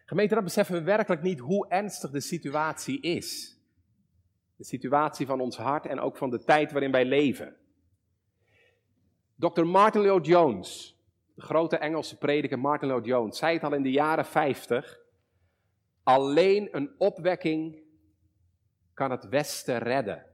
[0.06, 3.58] Gemeente, dat beseffen we werkelijk niet hoe ernstig de situatie is.
[4.56, 7.56] De situatie van ons hart en ook van de tijd waarin wij leven.
[9.36, 9.64] Dr.
[9.64, 11.00] Martin Lloyd Jones,
[11.34, 15.00] de grote Engelse prediker Martin Lloyd Jones, zei het al in de jaren 50.
[16.04, 17.84] Alleen een opwekking
[18.94, 20.26] kan het Westen redden.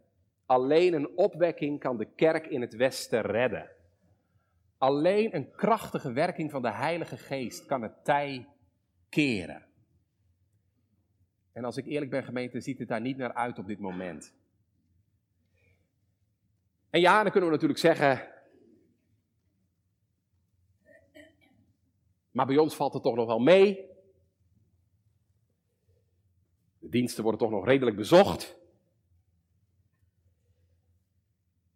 [0.45, 3.69] Alleen een opwekking kan de kerk in het Westen redden.
[4.77, 8.47] Alleen een krachtige werking van de Heilige Geest kan het tij
[9.11, 9.65] keren.
[11.51, 14.33] En als ik eerlijk ben, gemeente, ziet het daar niet naar uit op dit moment.
[16.89, 18.29] En ja, dan kunnen we natuurlijk zeggen.
[22.31, 23.89] Maar bij ons valt het toch nog wel mee.
[26.79, 28.59] De diensten worden toch nog redelijk bezocht.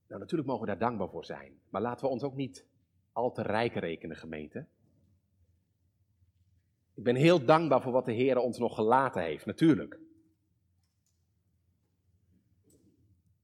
[0.08, 1.60] Nou, natuurlijk mogen we daar dankbaar voor zijn.
[1.70, 2.66] Maar laten we ons ook niet
[3.12, 4.68] al te rijk rekenen, gemeente.
[6.96, 10.00] Ik ben heel dankbaar voor wat de Heer ons nog gelaten heeft, natuurlijk.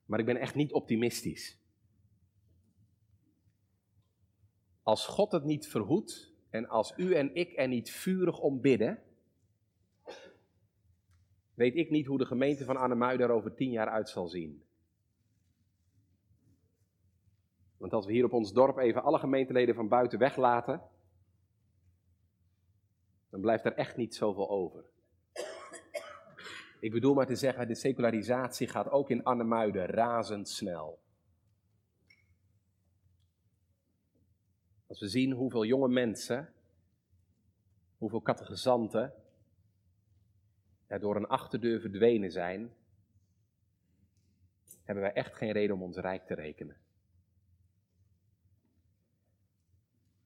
[0.06, 1.60] Maar ik ben echt niet optimistisch.
[4.84, 9.04] Als God het niet verhoedt en als u en ik er niet vurig om bidden,
[11.54, 14.64] weet ik niet hoe de gemeente van Arnhem er over tien jaar uit zal zien.
[17.78, 20.82] Want als we hier op ons dorp even alle gemeenteleden van buiten weglaten,
[23.32, 24.84] dan blijft er echt niet zoveel over.
[26.80, 31.00] Ik bedoel maar te zeggen, de secularisatie gaat ook in Arnhemuiden razendsnel.
[34.88, 36.54] Als we zien hoeveel jonge mensen,
[37.98, 39.14] hoeveel catechizanten
[40.88, 42.74] er door een achterdeur verdwenen zijn,
[44.84, 46.78] hebben wij echt geen reden om ons rijk te rekenen.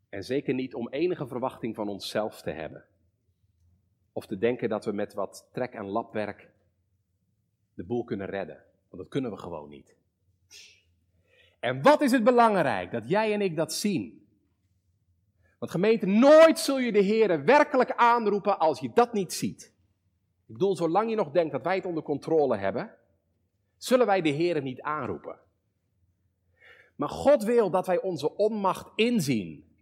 [0.10, 2.86] En zeker niet om enige verwachting van onszelf te hebben.
[4.16, 6.50] Of te denken dat we met wat trek- en lapwerk
[7.74, 8.64] de boel kunnen redden.
[8.90, 9.96] Want dat kunnen we gewoon niet.
[11.60, 14.28] En wat is het belangrijk dat jij en ik dat zien?
[15.60, 19.74] Want gemeente, nooit zul je de Heer werkelijk aanroepen als je dat niet ziet.
[20.46, 22.96] Ik bedoel, zolang je nog denkt dat wij het onder controle hebben,
[23.78, 25.40] zullen wij de Heer niet aanroepen.
[26.96, 29.76] Maar God wil dat wij onze onmacht inzien.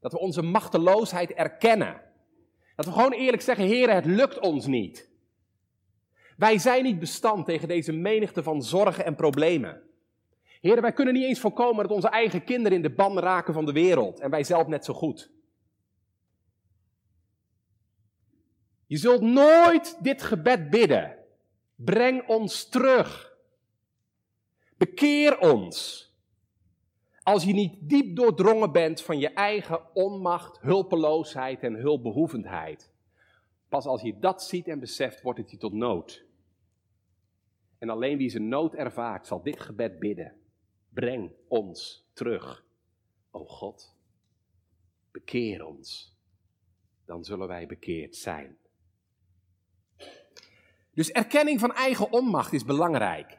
[0.00, 2.08] Dat we onze machteloosheid erkennen.
[2.80, 5.08] Dat we gewoon eerlijk zeggen, Heer, het lukt ons niet.
[6.36, 9.82] Wij zijn niet bestand tegen deze menigte van zorgen en problemen.
[10.60, 13.64] Heren, wij kunnen niet eens voorkomen dat onze eigen kinderen in de ban raken van
[13.64, 15.30] de wereld en wij zelf net zo goed.
[18.86, 21.16] Je zult nooit dit gebed bidden.
[21.74, 23.36] Breng ons terug.
[24.76, 26.08] Bekeer ons.
[27.22, 32.92] Als je niet diep doordrongen bent van je eigen onmacht, hulpeloosheid en hulpbehoevendheid.
[33.68, 36.24] Pas als je dat ziet en beseft, wordt het je tot nood.
[37.78, 40.34] En alleen wie zijn nood ervaart, zal dit gebed bidden.
[40.88, 42.64] Breng ons terug.
[43.30, 43.96] O God,
[45.10, 46.16] bekeer ons.
[47.04, 48.58] Dan zullen wij bekeerd zijn.
[50.94, 53.38] Dus erkenning van eigen onmacht is belangrijk.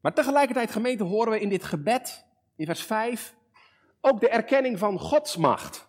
[0.00, 2.26] Maar tegelijkertijd, gemeente, horen we in dit gebed,
[2.58, 3.34] in vers 5,
[4.00, 5.88] ook de erkenning van Gods macht.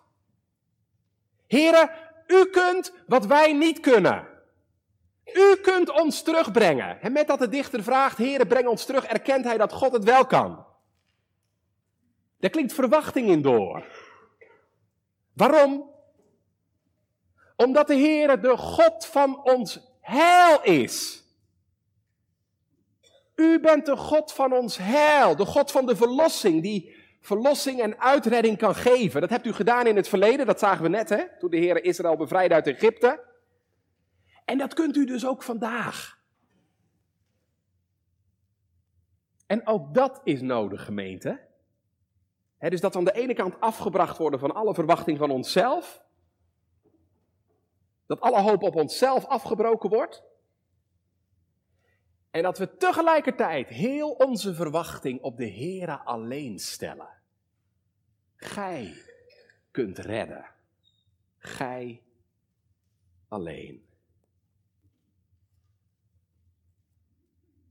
[1.46, 1.90] Heren,
[2.26, 4.28] u kunt wat wij niet kunnen.
[5.24, 7.00] U kunt ons terugbrengen.
[7.00, 10.04] En met dat de dichter vraagt, Heren, breng ons terug, erkent hij dat God het
[10.04, 10.66] wel kan.
[12.38, 13.84] Daar klinkt verwachting in door.
[15.32, 15.90] Waarom?
[17.56, 21.19] Omdat de Heere de God van ons heil is.
[23.40, 28.00] U bent de God van ons heil, de God van de verlossing, die verlossing en
[28.00, 29.20] uitredding kan geven.
[29.20, 31.38] Dat hebt u gedaan in het verleden, dat zagen we net, hè?
[31.38, 33.24] toen de Heer Israël bevrijdde uit Egypte.
[34.44, 36.18] En dat kunt u dus ook vandaag.
[39.46, 41.40] En ook dat is nodig, gemeente.
[42.58, 46.02] dus dat we aan de ene kant afgebracht worden van alle verwachting van onszelf.
[48.06, 50.29] Dat alle hoop op onszelf afgebroken wordt.
[52.30, 57.08] En dat we tegelijkertijd heel onze verwachting op de Here alleen stellen.
[58.36, 58.94] Gij
[59.70, 60.44] kunt redden.
[61.38, 62.02] Gij
[63.28, 63.88] alleen.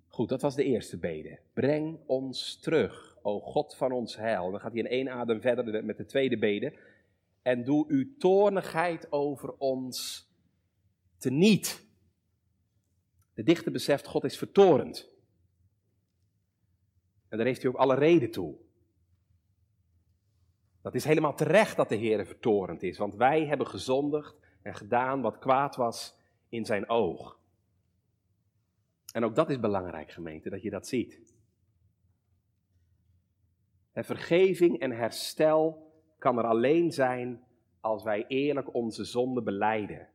[0.07, 1.39] Goed, dat was de eerste bede.
[1.53, 4.51] Breng ons terug, o God van ons heil.
[4.51, 6.73] Dan gaat hij in één adem verder met de tweede bede.
[7.41, 10.27] En doe uw toornigheid over ons
[11.17, 11.88] teniet.
[13.39, 15.09] De dichter beseft, God is vertorend.
[17.27, 18.55] En daar heeft hij ook alle reden toe.
[20.81, 25.21] Dat is helemaal terecht dat de Heer vertorend is, want wij hebben gezondigd en gedaan
[25.21, 26.17] wat kwaad was
[26.49, 27.39] in zijn oog.
[29.13, 31.35] En ook dat is belangrijk, gemeente, dat je dat ziet.
[33.91, 37.43] En vergeving en herstel kan er alleen zijn
[37.79, 40.09] als wij eerlijk onze zonde beleiden.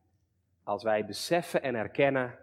[0.63, 2.43] Als wij beseffen en erkennen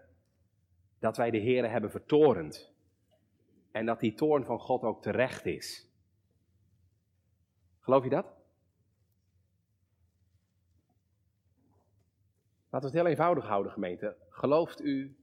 [1.02, 2.74] dat wij de Heer hebben vertorend.
[3.72, 5.90] En dat die toorn van God ook terecht is.
[7.80, 8.26] Geloof je dat?
[12.70, 14.18] Laten we het heel eenvoudig houden, gemeente.
[14.30, 15.18] Gelooft u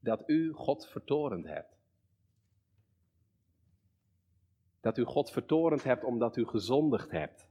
[0.00, 1.76] dat u God vertorend hebt?
[4.80, 7.48] Dat u God vertorend hebt omdat u gezondigd hebt.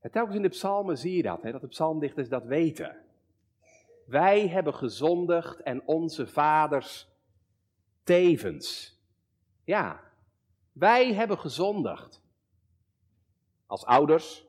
[0.00, 3.08] En telkens in de psalmen zie je dat, hè, dat de psalmdichters dat weten.
[4.10, 7.08] Wij hebben gezondigd en onze vaders
[8.02, 8.98] tevens.
[9.64, 10.12] Ja,
[10.72, 12.22] wij hebben gezondigd.
[13.66, 14.46] Als ouders,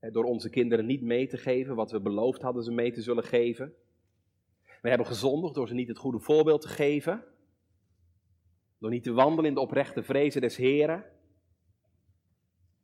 [0.00, 3.24] door onze kinderen niet mee te geven wat we beloofd hadden ze mee te zullen
[3.24, 3.74] geven.
[4.82, 7.24] We hebben gezondigd door ze niet het goede voorbeeld te geven.
[8.78, 11.04] Door niet te wandelen in de oprechte vrezen des Heren.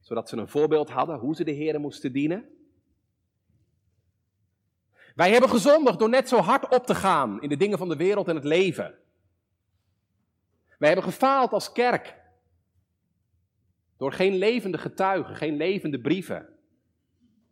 [0.00, 2.48] Zodat ze een voorbeeld hadden hoe ze de Heren moesten dienen.
[5.14, 7.96] Wij hebben gezondigd door net zo hard op te gaan in de dingen van de
[7.96, 8.94] wereld en het leven.
[10.78, 12.22] Wij hebben gefaald als kerk.
[13.96, 16.48] Door geen levende getuigen, geen levende brieven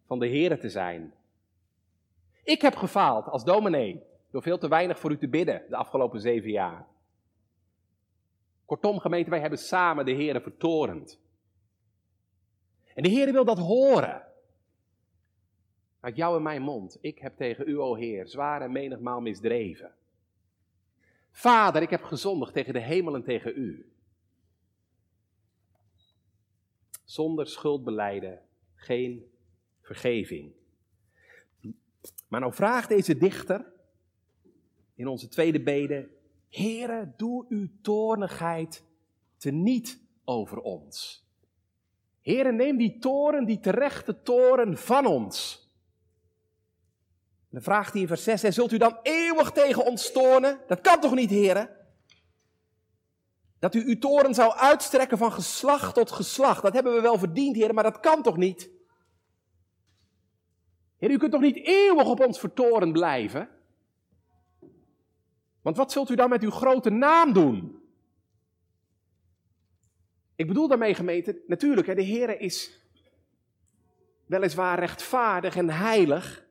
[0.07, 1.14] van de Here te zijn.
[2.44, 6.20] Ik heb gefaald als dominee door veel te weinig voor u te bidden de afgelopen
[6.20, 6.87] zeven jaar.
[8.64, 11.20] Kortom, gemeente, wij hebben samen de Here vertorend.
[12.94, 14.32] En de Heer wil dat horen.
[16.02, 16.98] Uit jou en mijn mond.
[17.00, 19.94] Ik heb tegen u, o Heer, zwaar en menigmaal misdreven.
[21.30, 23.92] Vader, ik heb gezondigd tegen de hemel en tegen u.
[27.04, 28.42] Zonder schuldbeleiden
[28.74, 29.30] geen
[29.80, 30.53] vergeving.
[32.28, 33.72] Maar nou vraagt deze dichter
[34.94, 36.09] in onze tweede bede:
[36.48, 38.84] Heere, doe uw toornigheid
[39.36, 41.26] teniet over ons.
[42.20, 45.61] Heere, neem die toren, die terechte toren van ons.
[47.53, 50.61] Dan vraagt hij in vers 6, zult u dan eeuwig tegen ons toornen?
[50.66, 51.68] Dat kan toch niet, heren?
[53.59, 56.62] Dat u uw toren zou uitstrekken van geslacht tot geslacht.
[56.62, 58.70] Dat hebben we wel verdiend, heren, maar dat kan toch niet?
[60.98, 63.48] U kunt toch niet eeuwig op ons vertoren blijven?
[65.62, 67.82] Want wat zult u dan met uw grote naam doen?
[70.36, 72.80] Ik bedoel daarmee gemeente, natuurlijk, de Heer is
[74.26, 76.44] weliswaar rechtvaardig en heilig.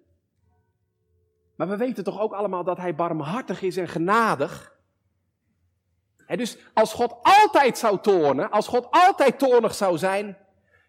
[1.61, 4.79] Maar we weten toch ook allemaal dat hij barmhartig is en genadig.
[6.25, 10.37] En dus als God altijd zou toornen, als God altijd toornig zou zijn,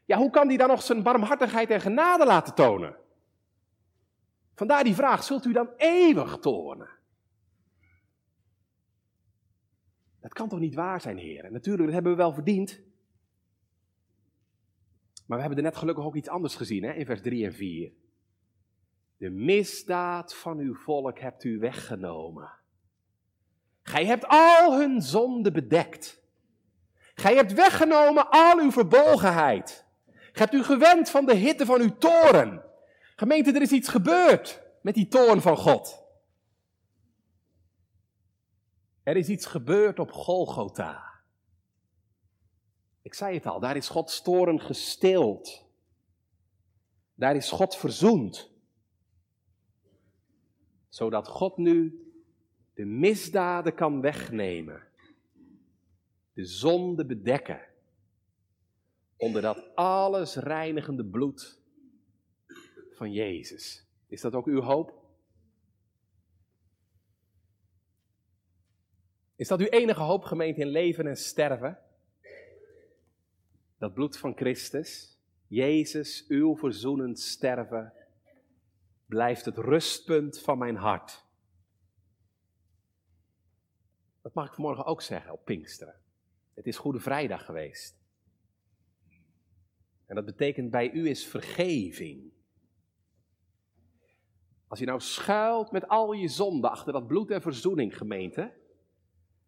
[0.05, 2.97] ja, hoe kan hij dan nog zijn barmhartigheid en genade laten tonen?
[4.55, 6.89] Vandaar die vraag, zult u dan eeuwig toornen?
[10.21, 11.53] Dat kan toch niet waar zijn, heren?
[11.53, 12.81] Natuurlijk, dat hebben we wel verdiend.
[15.27, 17.53] Maar we hebben er net gelukkig ook iets anders gezien, hè, in vers 3 en
[17.53, 17.93] 4.
[19.23, 22.53] De misdaad van uw volk hebt u weggenomen.
[23.83, 26.23] Gij hebt al hun zonde bedekt.
[27.15, 29.87] Gij hebt weggenomen al uw verbolgenheid.
[30.07, 32.65] Gij hebt u gewend van de hitte van uw toren.
[33.17, 36.05] Gemeente, er is iets gebeurd met die toorn van God.
[39.03, 41.11] Er is iets gebeurd op Golgotha.
[43.03, 45.65] Ik zei het al, daar is Gods toren gestild.
[47.15, 48.52] Daar is God verzoend.
[50.93, 52.07] Zodat God nu
[52.75, 54.83] de misdaden kan wegnemen.
[56.33, 57.61] De zonde bedekken.
[59.17, 61.61] Onder dat alles reinigende bloed
[62.91, 63.87] van Jezus.
[64.07, 65.01] Is dat ook uw hoop?
[69.37, 71.79] Is dat uw enige hoop, gemeente, in leven en sterven?
[73.79, 77.93] Dat bloed van Christus, Jezus, uw verzoenend sterven,
[79.13, 81.25] blijft het rustpunt van mijn hart.
[84.23, 86.01] Dat mag ik vanmorgen ook zeggen op Pinksteren.
[86.55, 88.01] Het is Goede Vrijdag geweest.
[90.07, 92.33] En dat betekent bij u is vergeving.
[94.69, 98.53] Als je nou schuilt met al je zonden achter dat bloed en verzoening, gemeente,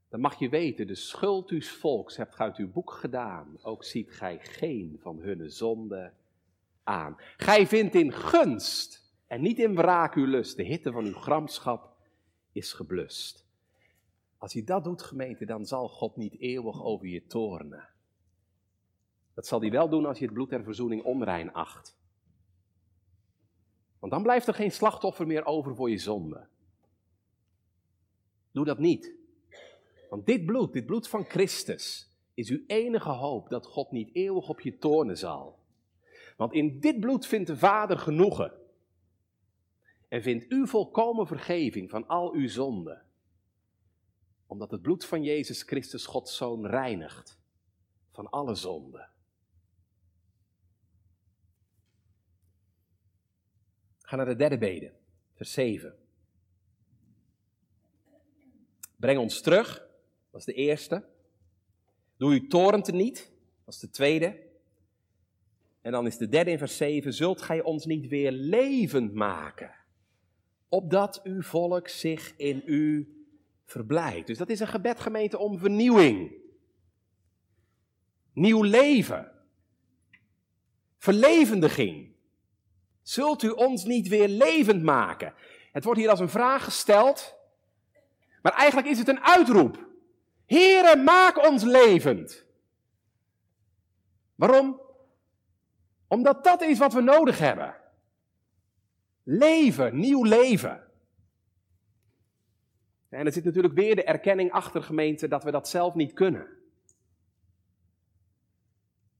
[0.08, 4.10] dan mag je weten, de schuld uws volks hebt uit uw boek gedaan, ook ziet
[4.10, 6.16] gij geen van hunne zonden
[6.82, 7.16] aan.
[7.36, 11.96] Gij vindt in gunst en niet in wraak uw lust, de hitte van uw gramschap
[12.52, 13.44] is geblust.
[14.38, 17.88] Als je dat doet, gemeente, dan zal God niet eeuwig over je toornen.
[19.34, 21.96] Dat zal hij wel doen als je het bloed en verzoening onrein acht.
[23.98, 26.46] Want dan blijft er geen slachtoffer meer over voor je zonde.
[28.50, 29.12] Doe dat niet.
[30.10, 34.48] Want dit bloed, dit bloed van Christus, is uw enige hoop dat God niet eeuwig
[34.48, 35.58] op je toornen zal.
[36.36, 38.52] Want in dit bloed vindt de Vader genoegen.
[40.14, 43.02] En vindt u volkomen vergeving van al uw zonden.
[44.46, 47.38] Omdat het bloed van Jezus Christus Gods Zoon reinigt
[48.12, 49.10] van alle zonden.
[53.98, 54.92] Ga naar de derde bede,
[55.34, 55.96] vers 7.
[58.96, 59.86] Breng ons terug,
[60.30, 61.04] dat is de eerste.
[62.16, 63.32] Doe uw toren niet,
[63.64, 64.42] dat is de tweede.
[65.80, 69.82] En dan is de derde in vers 7, zult gij ons niet weer levend maken,
[70.74, 73.08] opdat uw volk zich in u
[73.64, 74.26] verblijdt.
[74.26, 76.32] Dus dat is een gebed gemeente om vernieuwing.
[78.32, 79.32] Nieuw leven.
[80.98, 82.12] Verlevendiging.
[83.02, 85.34] Zult u ons niet weer levend maken?
[85.72, 87.34] Het wordt hier als een vraag gesteld,
[88.42, 89.86] maar eigenlijk is het een uitroep.
[90.46, 92.46] Heere, maak ons levend.
[94.34, 94.80] Waarom?
[96.08, 97.83] Omdat dat is wat we nodig hebben.
[99.24, 100.82] Leven, nieuw leven.
[103.08, 106.48] En er zit natuurlijk weer de erkenning achter gemeente dat we dat zelf niet kunnen.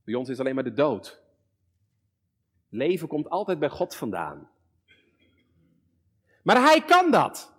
[0.05, 1.22] Bij ons is alleen maar de dood.
[2.68, 4.50] Leven komt altijd bij God vandaan.
[6.42, 7.52] Maar hij kan dat.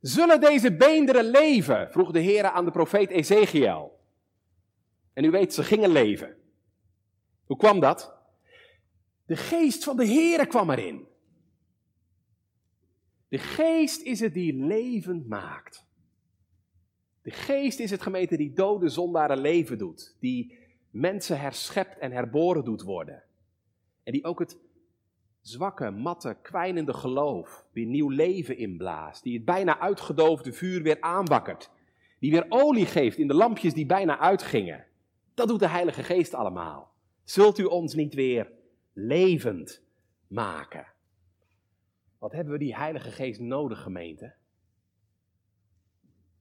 [0.00, 1.92] Zullen deze beenderen leven?
[1.92, 4.00] vroeg de Heer aan de profeet Ezekiel.
[5.12, 6.36] En u weet, ze gingen leven.
[7.44, 8.23] Hoe kwam dat?
[9.26, 11.06] De geest van de Heere kwam erin.
[13.28, 15.86] De geest is het die levend maakt.
[17.22, 20.16] De geest is het gemeente die dode zondaren leven doet.
[20.20, 20.58] Die
[20.90, 23.22] mensen herschept en herboren doet worden.
[24.02, 24.58] En die ook het
[25.40, 29.22] zwakke, matte, kwijnende geloof weer nieuw leven inblaast.
[29.22, 31.70] Die het bijna uitgedoofde vuur weer aanwakkert.
[32.18, 34.86] Die weer olie geeft in de lampjes die bijna uitgingen.
[35.34, 36.92] Dat doet de Heilige Geest allemaal.
[37.22, 38.52] Zult u ons niet weer
[38.94, 39.82] levend
[40.26, 40.86] maken?
[42.18, 44.34] Wat hebben we die Heilige Geest nodig, gemeente?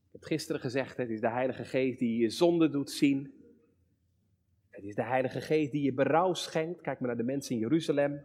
[0.06, 3.34] Ik heb gisteren gezegd, het is de Heilige Geest die je zonde doet zien.
[4.70, 6.82] Het is de Heilige Geest die je berouw schenkt.
[6.82, 8.22] Kijk maar naar de mensen in Jeruzalem.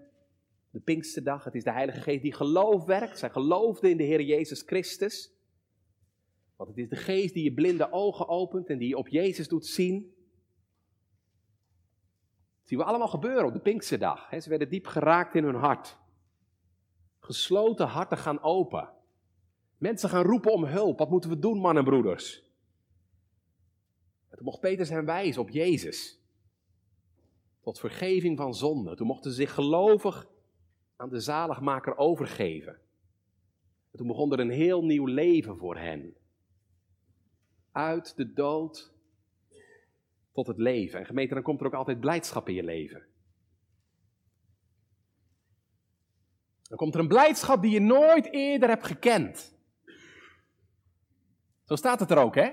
[0.70, 1.44] De Pinksterdag.
[1.44, 3.18] Het is de Heilige Geest die geloof werkt.
[3.18, 5.32] Zij geloofden in de Heer Jezus Christus.
[6.56, 9.48] Want het is de Geest die je blinde ogen opent en die je op Jezus
[9.48, 10.14] doet zien.
[12.68, 14.28] Zien we allemaal gebeuren op de Pinksterdag.
[14.42, 15.98] Ze werden diep geraakt in hun hart.
[17.18, 18.90] Gesloten harten gaan open.
[19.78, 20.98] Mensen gaan roepen om hulp.
[20.98, 22.42] Wat moeten we doen, mannen en broeders?
[24.28, 26.20] En toen mocht Peter zijn wijs op Jezus.
[27.60, 28.96] Tot vergeving van zonde.
[28.96, 30.28] Toen mochten ze zich gelovig
[30.96, 32.72] aan de zaligmaker overgeven.
[33.90, 36.16] En toen begon er een heel nieuw leven voor hen.
[37.72, 38.92] Uit de dood
[40.32, 40.98] tot het leven.
[40.98, 43.06] En gemeente, dan komt er ook altijd blijdschap in je leven.
[46.62, 49.56] Dan komt er een blijdschap die je nooit eerder hebt gekend.
[51.64, 52.50] Zo staat het er ook, hè?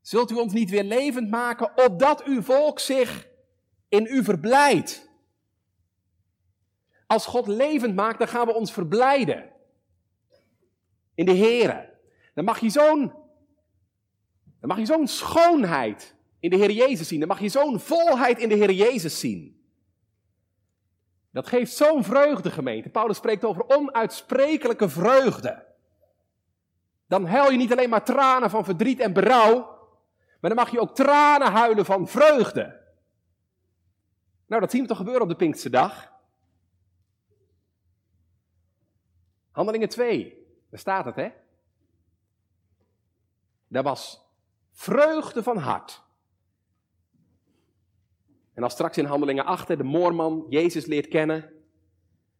[0.00, 3.28] Zult u ons niet weer levend maken, opdat uw volk zich
[3.88, 5.10] in u verblijdt?
[7.06, 9.50] Als God levend maakt, dan gaan we ons verblijden.
[11.14, 11.94] In de Here.
[12.34, 13.12] Dan mag je zo'n,
[14.60, 16.15] dan mag je zo'n schoonheid
[16.46, 17.18] in de Heer Jezus zien.
[17.18, 19.64] Dan mag je zo'n volheid in de Heer Jezus zien.
[21.30, 22.88] Dat geeft zo'n vreugde, gemeente.
[22.88, 25.66] Paulus spreekt over onuitsprekelijke vreugde.
[27.06, 29.54] Dan huil je niet alleen maar tranen van verdriet en berouw,
[30.40, 32.84] maar dan mag je ook tranen huilen van vreugde.
[34.46, 36.12] Nou, dat zien we toch gebeuren op de Pinkse dag.
[39.50, 41.28] Handelingen 2, daar staat het, hè?
[43.68, 44.20] Daar was
[44.72, 46.04] vreugde van hart.
[48.56, 51.52] En als straks in Handelingen 8 de moorman Jezus leert kennen,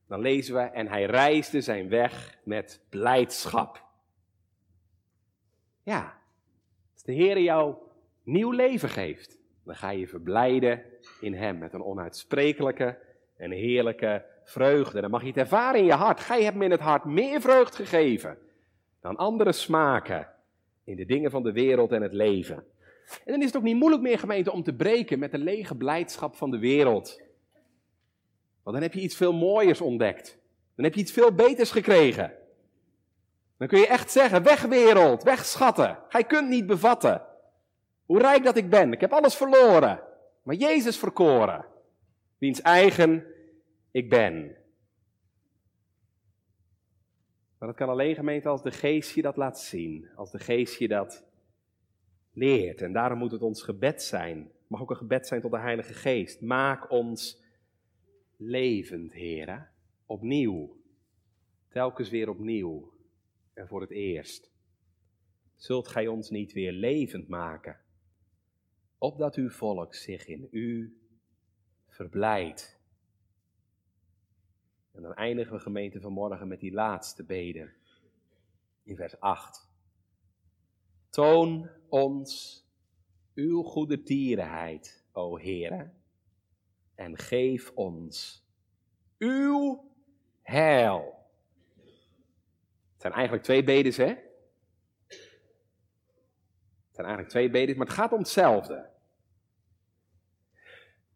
[0.09, 3.85] dan lezen we, en hij reisde zijn weg met blijdschap.
[5.83, 6.19] Ja,
[6.93, 7.75] als de Heer jou
[8.23, 10.83] nieuw leven geeft, dan ga je verblijden
[11.21, 12.99] in Hem met een onuitsprekelijke
[13.37, 15.01] en heerlijke vreugde.
[15.01, 16.21] Dan mag je het ervaren in je hart.
[16.21, 18.39] Gij hebt me in het hart meer vreugd gegeven
[19.01, 20.29] dan andere smaken
[20.85, 22.65] in de dingen van de wereld en het leven.
[23.07, 25.77] En dan is het ook niet moeilijk meer, gemeente, om te breken met de lege
[25.77, 27.21] blijdschap van de wereld.
[28.63, 30.39] Want dan heb je iets veel mooiers ontdekt.
[30.75, 32.33] Dan heb je iets veel beters gekregen.
[33.57, 35.99] Dan kun je echt zeggen, weg wereld, weg schatten.
[36.09, 37.23] Gij kunt niet bevatten.
[38.07, 38.93] Hoe rijk dat ik ben.
[38.93, 40.03] Ik heb alles verloren.
[40.43, 41.65] Maar Jezus verkoren.
[42.39, 43.27] Wiens eigen
[43.91, 44.57] ik ben.
[47.59, 50.09] Maar dat kan alleen gemeente als de geest je dat laat zien.
[50.17, 51.25] Als de geest je dat
[52.37, 52.83] leert.
[52.83, 54.39] En daarom moet het ons gebed zijn.
[54.39, 56.41] Het mag ook een gebed zijn tot de Heilige Geest.
[56.41, 57.43] Maak ons
[58.37, 59.71] levend, heren.
[60.07, 60.77] Opnieuw.
[61.69, 62.93] Telkens weer opnieuw.
[63.53, 64.51] En voor het eerst.
[65.55, 67.81] Zult gij ons niet weer levend maken?
[68.99, 70.99] Opdat uw volk zich in u
[71.89, 72.81] verblijdt.
[74.93, 77.71] En dan eindigen we gemeente vanmorgen met die laatste bede.
[78.83, 79.66] In vers 8.
[81.11, 82.65] Toon ons
[83.35, 85.91] uw goede tierenheid, o Heere,
[86.95, 88.45] en geef ons
[89.19, 89.91] uw
[90.43, 91.15] heil.
[92.93, 94.15] Het zijn eigenlijk twee bedes, hè?
[96.87, 98.91] Het zijn eigenlijk twee bedes, maar het gaat om hetzelfde.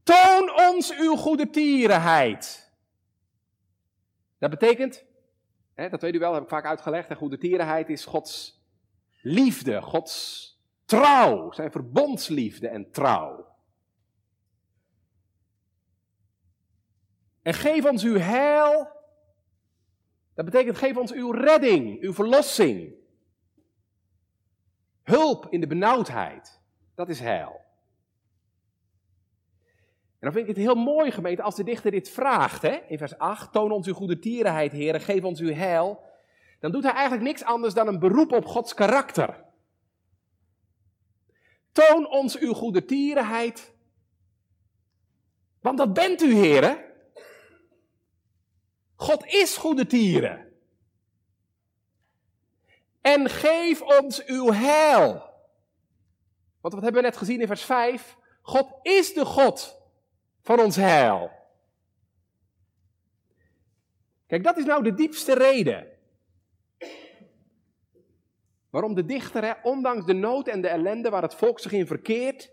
[0.03, 2.73] Toon ons uw goede tierenheid.
[4.39, 5.05] Dat betekent,
[5.75, 8.60] hè, dat weet u wel, heb ik vaak uitgelegd, de goede tierenheid is Gods
[9.23, 10.49] liefde, Gods
[10.85, 13.49] trouw, zijn verbondsliefde en trouw.
[17.43, 18.99] En geef ons uw heil.
[20.35, 22.95] Dat betekent geef ons uw redding, uw verlossing.
[25.03, 26.61] Hulp in de benauwdheid.
[26.95, 27.61] Dat is heil.
[30.21, 32.99] En dan vind ik het heel mooi, gemeente, als de dichter dit vraagt, hè, in
[32.99, 33.53] vers 8.
[33.53, 36.09] Toon ons uw goede tierenheid, heren, geef ons uw heil
[36.61, 39.45] dan doet hij eigenlijk niks anders dan een beroep op Gods karakter.
[41.73, 43.75] Toon ons uw goede tierenheid.
[45.61, 46.85] Want dat bent u, heren.
[48.95, 50.53] God is goede tieren.
[53.01, 55.29] En geef ons uw heil.
[56.61, 58.17] Want wat hebben we net gezien in vers 5?
[58.43, 59.81] God is de God
[60.41, 61.31] van ons heil.
[64.27, 65.99] Kijk, dat is nou de diepste reden
[68.71, 71.87] Waarom de dichter, hè, ondanks de nood en de ellende waar het volk zich in
[71.87, 72.53] verkeert,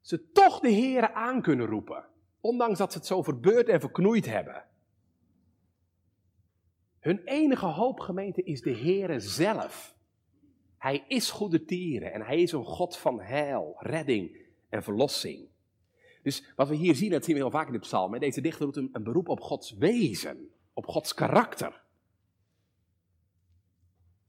[0.00, 2.04] ze toch de Here aan kunnen roepen.
[2.40, 4.64] Ondanks dat ze het zo verbeurd en verknoeid hebben.
[7.00, 9.96] Hun enige hoop, gemeente, is de Heere zelf.
[10.78, 14.36] Hij is goede tieren en hij is een God van heil, redding
[14.68, 15.48] en verlossing.
[16.22, 18.72] Dus wat we hier zien, dat zien we heel vaak in de psalm, deze dichter
[18.72, 21.83] doet een beroep op Gods wezen, op Gods karakter.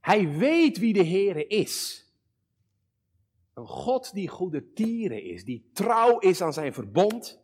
[0.06, 2.06] Hij weet wie de Heere is.
[3.54, 7.40] Een God die goede tieren is, die trouw is aan zijn verbond.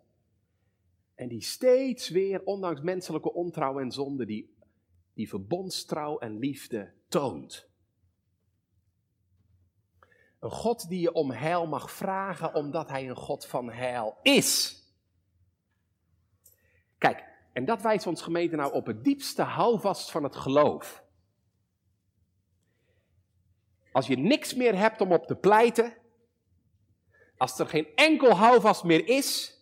[1.16, 4.56] En die steeds weer, ondanks menselijke ontrouw en zonde, die,
[5.14, 7.70] die verbondstrouw en liefde toont.
[10.40, 14.84] Een God die je om heil mag vragen, omdat hij een God van heil is.
[16.98, 21.01] Kijk, en dat wijst ons gemeente nou op het diepste houvast van het geloof.
[23.92, 25.94] Als je niks meer hebt om op te pleiten,
[27.38, 29.60] als er geen enkel houvast meer is,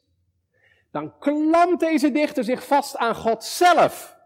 [0.92, 4.18] dan klampt deze dichter zich vast aan God zelf.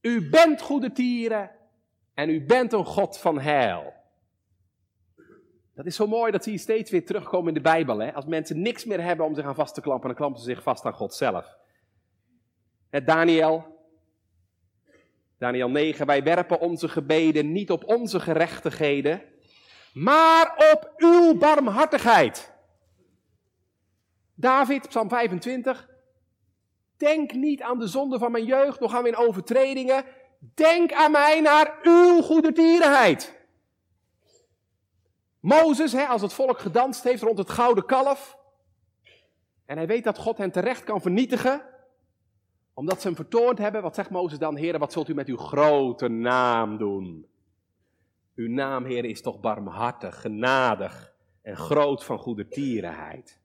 [0.00, 1.50] U bent goede tieren
[2.14, 3.92] en u bent een God van heil.
[5.74, 7.98] Dat is zo mooi, dat zie je steeds weer terugkomen in de Bijbel.
[7.98, 8.14] Hè?
[8.14, 10.62] Als mensen niks meer hebben om zich aan vast te klampen, dan klampen ze zich
[10.62, 11.56] vast aan God zelf.
[13.04, 13.73] Daniel,
[15.44, 19.22] Daniel 9, wij werpen onze gebeden niet op onze gerechtigheden,
[19.92, 22.52] maar op uw barmhartigheid.
[24.34, 25.88] David, Psalm 25,
[26.96, 30.04] denk niet aan de zonde van mijn jeugd, nog aan mijn overtredingen.
[30.54, 33.46] Denk aan mij naar uw goede tierenheid.
[35.40, 38.38] Mozes, hè, als het volk gedanst heeft rond het gouden kalf.
[39.66, 41.73] En hij weet dat God hen terecht kan vernietigen.
[42.74, 43.82] Omdat ze hem vertoond hebben.
[43.82, 44.56] Wat zegt Mozes dan?
[44.56, 47.28] Heren, wat zult u met uw grote naam doen?
[48.34, 53.40] Uw naam, heren, is toch barmhartig, genadig en groot van goede tierenheid.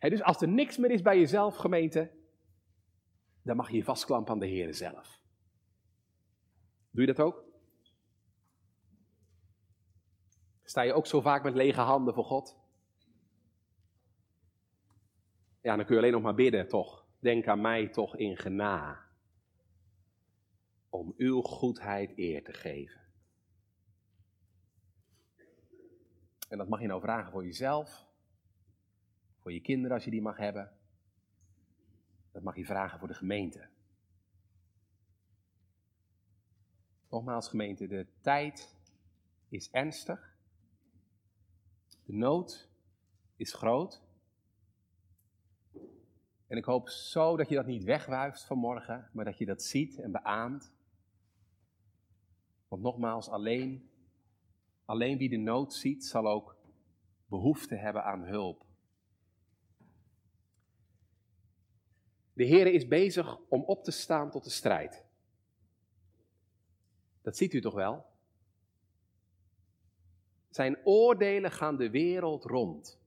[0.00, 2.10] dus als er niks meer is bij jezelf, gemeente,
[3.42, 5.20] dan mag je je vastklampen aan de Heer zelf.
[6.90, 7.44] Doe je dat ook?
[10.62, 12.56] Sta je ook zo vaak met lege handen voor God?
[15.60, 17.01] Ja, dan kun je alleen nog maar bidden, toch?
[17.22, 19.06] Denk aan mij toch in gena.
[20.88, 23.00] Om uw goedheid eer te geven.
[26.48, 28.06] En dat mag je nou vragen voor jezelf,
[29.38, 30.72] voor je kinderen als je die mag hebben.
[32.32, 33.68] Dat mag je vragen voor de gemeente.
[37.08, 38.76] Nogmaals, gemeente, de tijd
[39.48, 40.36] is ernstig.
[42.04, 42.70] De nood
[43.36, 44.02] is groot.
[46.52, 49.98] En ik hoop zo dat je dat niet wegwuift vanmorgen, maar dat je dat ziet
[49.98, 50.72] en beaamt.
[52.68, 53.90] Want nogmaals, alleen,
[54.84, 56.56] alleen wie de nood ziet, zal ook
[57.26, 58.64] behoefte hebben aan hulp.
[62.32, 65.04] De Heer is bezig om op te staan tot de strijd.
[67.22, 68.04] Dat ziet u toch wel?
[70.50, 73.01] Zijn oordelen gaan de wereld rond.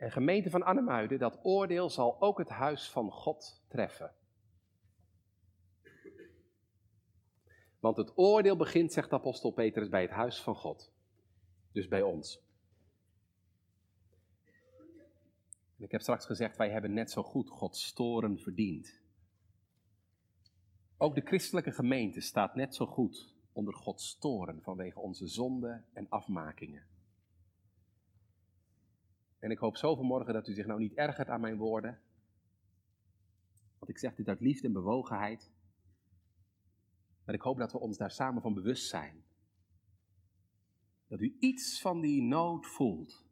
[0.00, 4.14] En gemeente van Annemuiden, dat oordeel zal ook het huis van God treffen.
[7.80, 10.92] Want het oordeel begint, zegt apostel Petrus, bij het huis van God.
[11.72, 12.42] Dus bij ons.
[15.76, 19.00] En ik heb straks gezegd, wij hebben net zo goed Gods toren verdiend.
[20.96, 26.08] Ook de christelijke gemeente staat net zo goed onder Gods toren vanwege onze zonden en
[26.08, 26.89] afmakingen.
[29.40, 32.00] En ik hoop zo vanmorgen dat u zich nou niet ergert aan mijn woorden.
[33.78, 35.50] Want ik zeg dit uit liefde en bewogenheid.
[37.24, 39.24] Maar ik hoop dat we ons daar samen van bewust zijn.
[41.06, 43.24] Dat u iets van die nood voelt.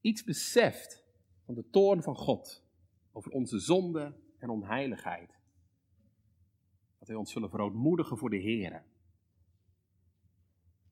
[0.00, 1.04] Iets beseft
[1.44, 2.64] van de toorn van God
[3.12, 5.38] over onze zonde en onheiligheid.
[6.98, 8.84] Dat wij ons zullen verootmoedigen voor de Heer.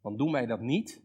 [0.01, 1.03] Want doen wij dat niet,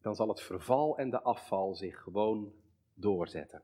[0.00, 2.52] dan zal het verval en de afval zich gewoon
[2.94, 3.62] doorzetten.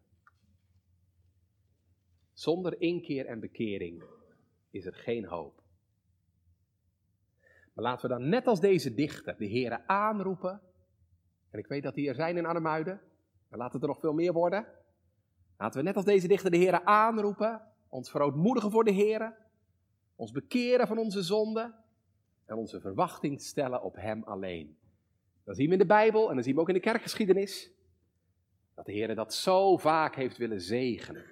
[2.32, 4.04] Zonder inkeer en bekering
[4.70, 5.62] is er geen hoop.
[7.72, 10.60] Maar laten we dan net als deze dichter de Heeren aanroepen.
[11.50, 13.00] En ik weet dat die er zijn in Arnhemuiden.
[13.48, 14.66] Maar laten het er nog veel meer worden.
[15.58, 17.62] Laten we net als deze dichter de Heeren aanroepen.
[17.88, 19.36] Ons verootmoedigen voor de Heeren.
[20.16, 21.74] Ons bekeren van onze zonden
[22.44, 24.78] en onze verwachting stellen op Hem alleen.
[25.46, 27.70] Dat zien we in de Bijbel en dat zien we ook in de kerkgeschiedenis.
[28.74, 31.24] Dat de Heer dat zo vaak heeft willen zegenen.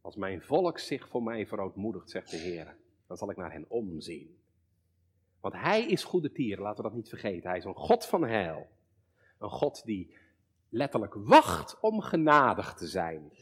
[0.00, 3.64] Als mijn volk zich voor mij verootmoedigt, zegt de Heer, dan zal ik naar hen
[3.68, 4.38] omzien.
[5.40, 7.48] Want Hij is goede tier, laten we dat niet vergeten.
[7.48, 8.68] Hij is een God van heil.
[9.38, 10.14] Een God die
[10.68, 13.32] letterlijk wacht om genadig te zijn.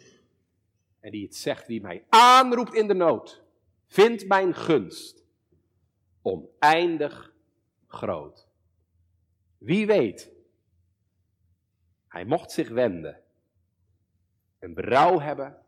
[1.00, 3.42] En die het zegt, wie mij aanroept in de nood,
[3.86, 5.24] vindt mijn gunst
[6.22, 7.34] oneindig
[7.86, 8.50] groot.
[9.62, 10.32] Wie weet,
[12.08, 13.22] hij mocht zich wenden,
[14.58, 15.62] een berouw hebben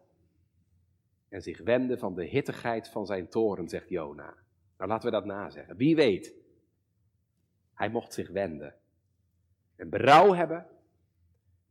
[1.28, 4.34] en zich wenden van de hittigheid van zijn toren, zegt Jona.
[4.76, 5.76] Nou, laten we dat nazeggen.
[5.76, 6.34] Wie weet,
[7.74, 8.74] hij mocht zich wenden
[9.76, 10.66] en berouw hebben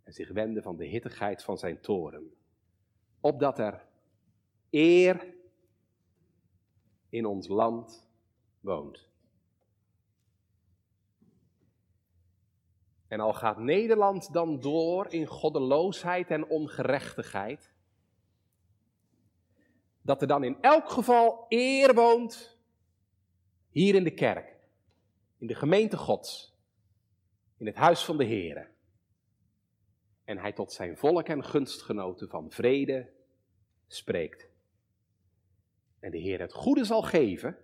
[0.04, 2.34] en zich wenden van de hittigheid van zijn toren,
[3.20, 3.86] opdat er
[4.70, 5.34] eer
[7.10, 8.08] in ons land
[8.60, 9.13] woont.
[13.14, 17.72] En al gaat Nederland dan door in goddeloosheid en ongerechtigheid,
[20.02, 22.58] dat er dan in elk geval eer woont
[23.70, 24.56] hier in de kerk,
[25.38, 26.54] in de gemeente Gods,
[27.58, 28.68] in het huis van de Here.
[30.24, 33.10] En hij tot zijn volk en gunstgenoten van vrede
[33.88, 34.50] spreekt.
[36.00, 37.58] En de Heer het goede zal geven,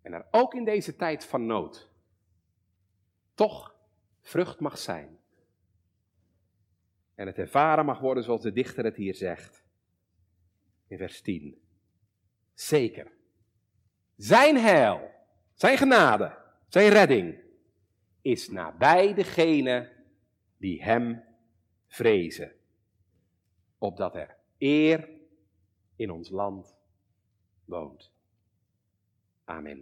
[0.00, 1.90] en er ook in deze tijd van nood
[3.34, 3.71] toch
[4.22, 5.18] vrucht mag zijn.
[7.14, 9.64] En het ervaren mag worden zoals de dichter het hier zegt.
[10.86, 11.60] In vers 10.
[12.54, 13.12] Zeker.
[14.16, 15.10] Zijn heil,
[15.54, 17.40] zijn genade, zijn redding
[18.20, 19.92] is nabij degene
[20.56, 21.24] die hem
[21.88, 22.52] vrezen.
[23.78, 25.08] Opdat er eer
[25.96, 26.76] in ons land
[27.64, 28.12] woont.
[29.44, 29.70] Amen.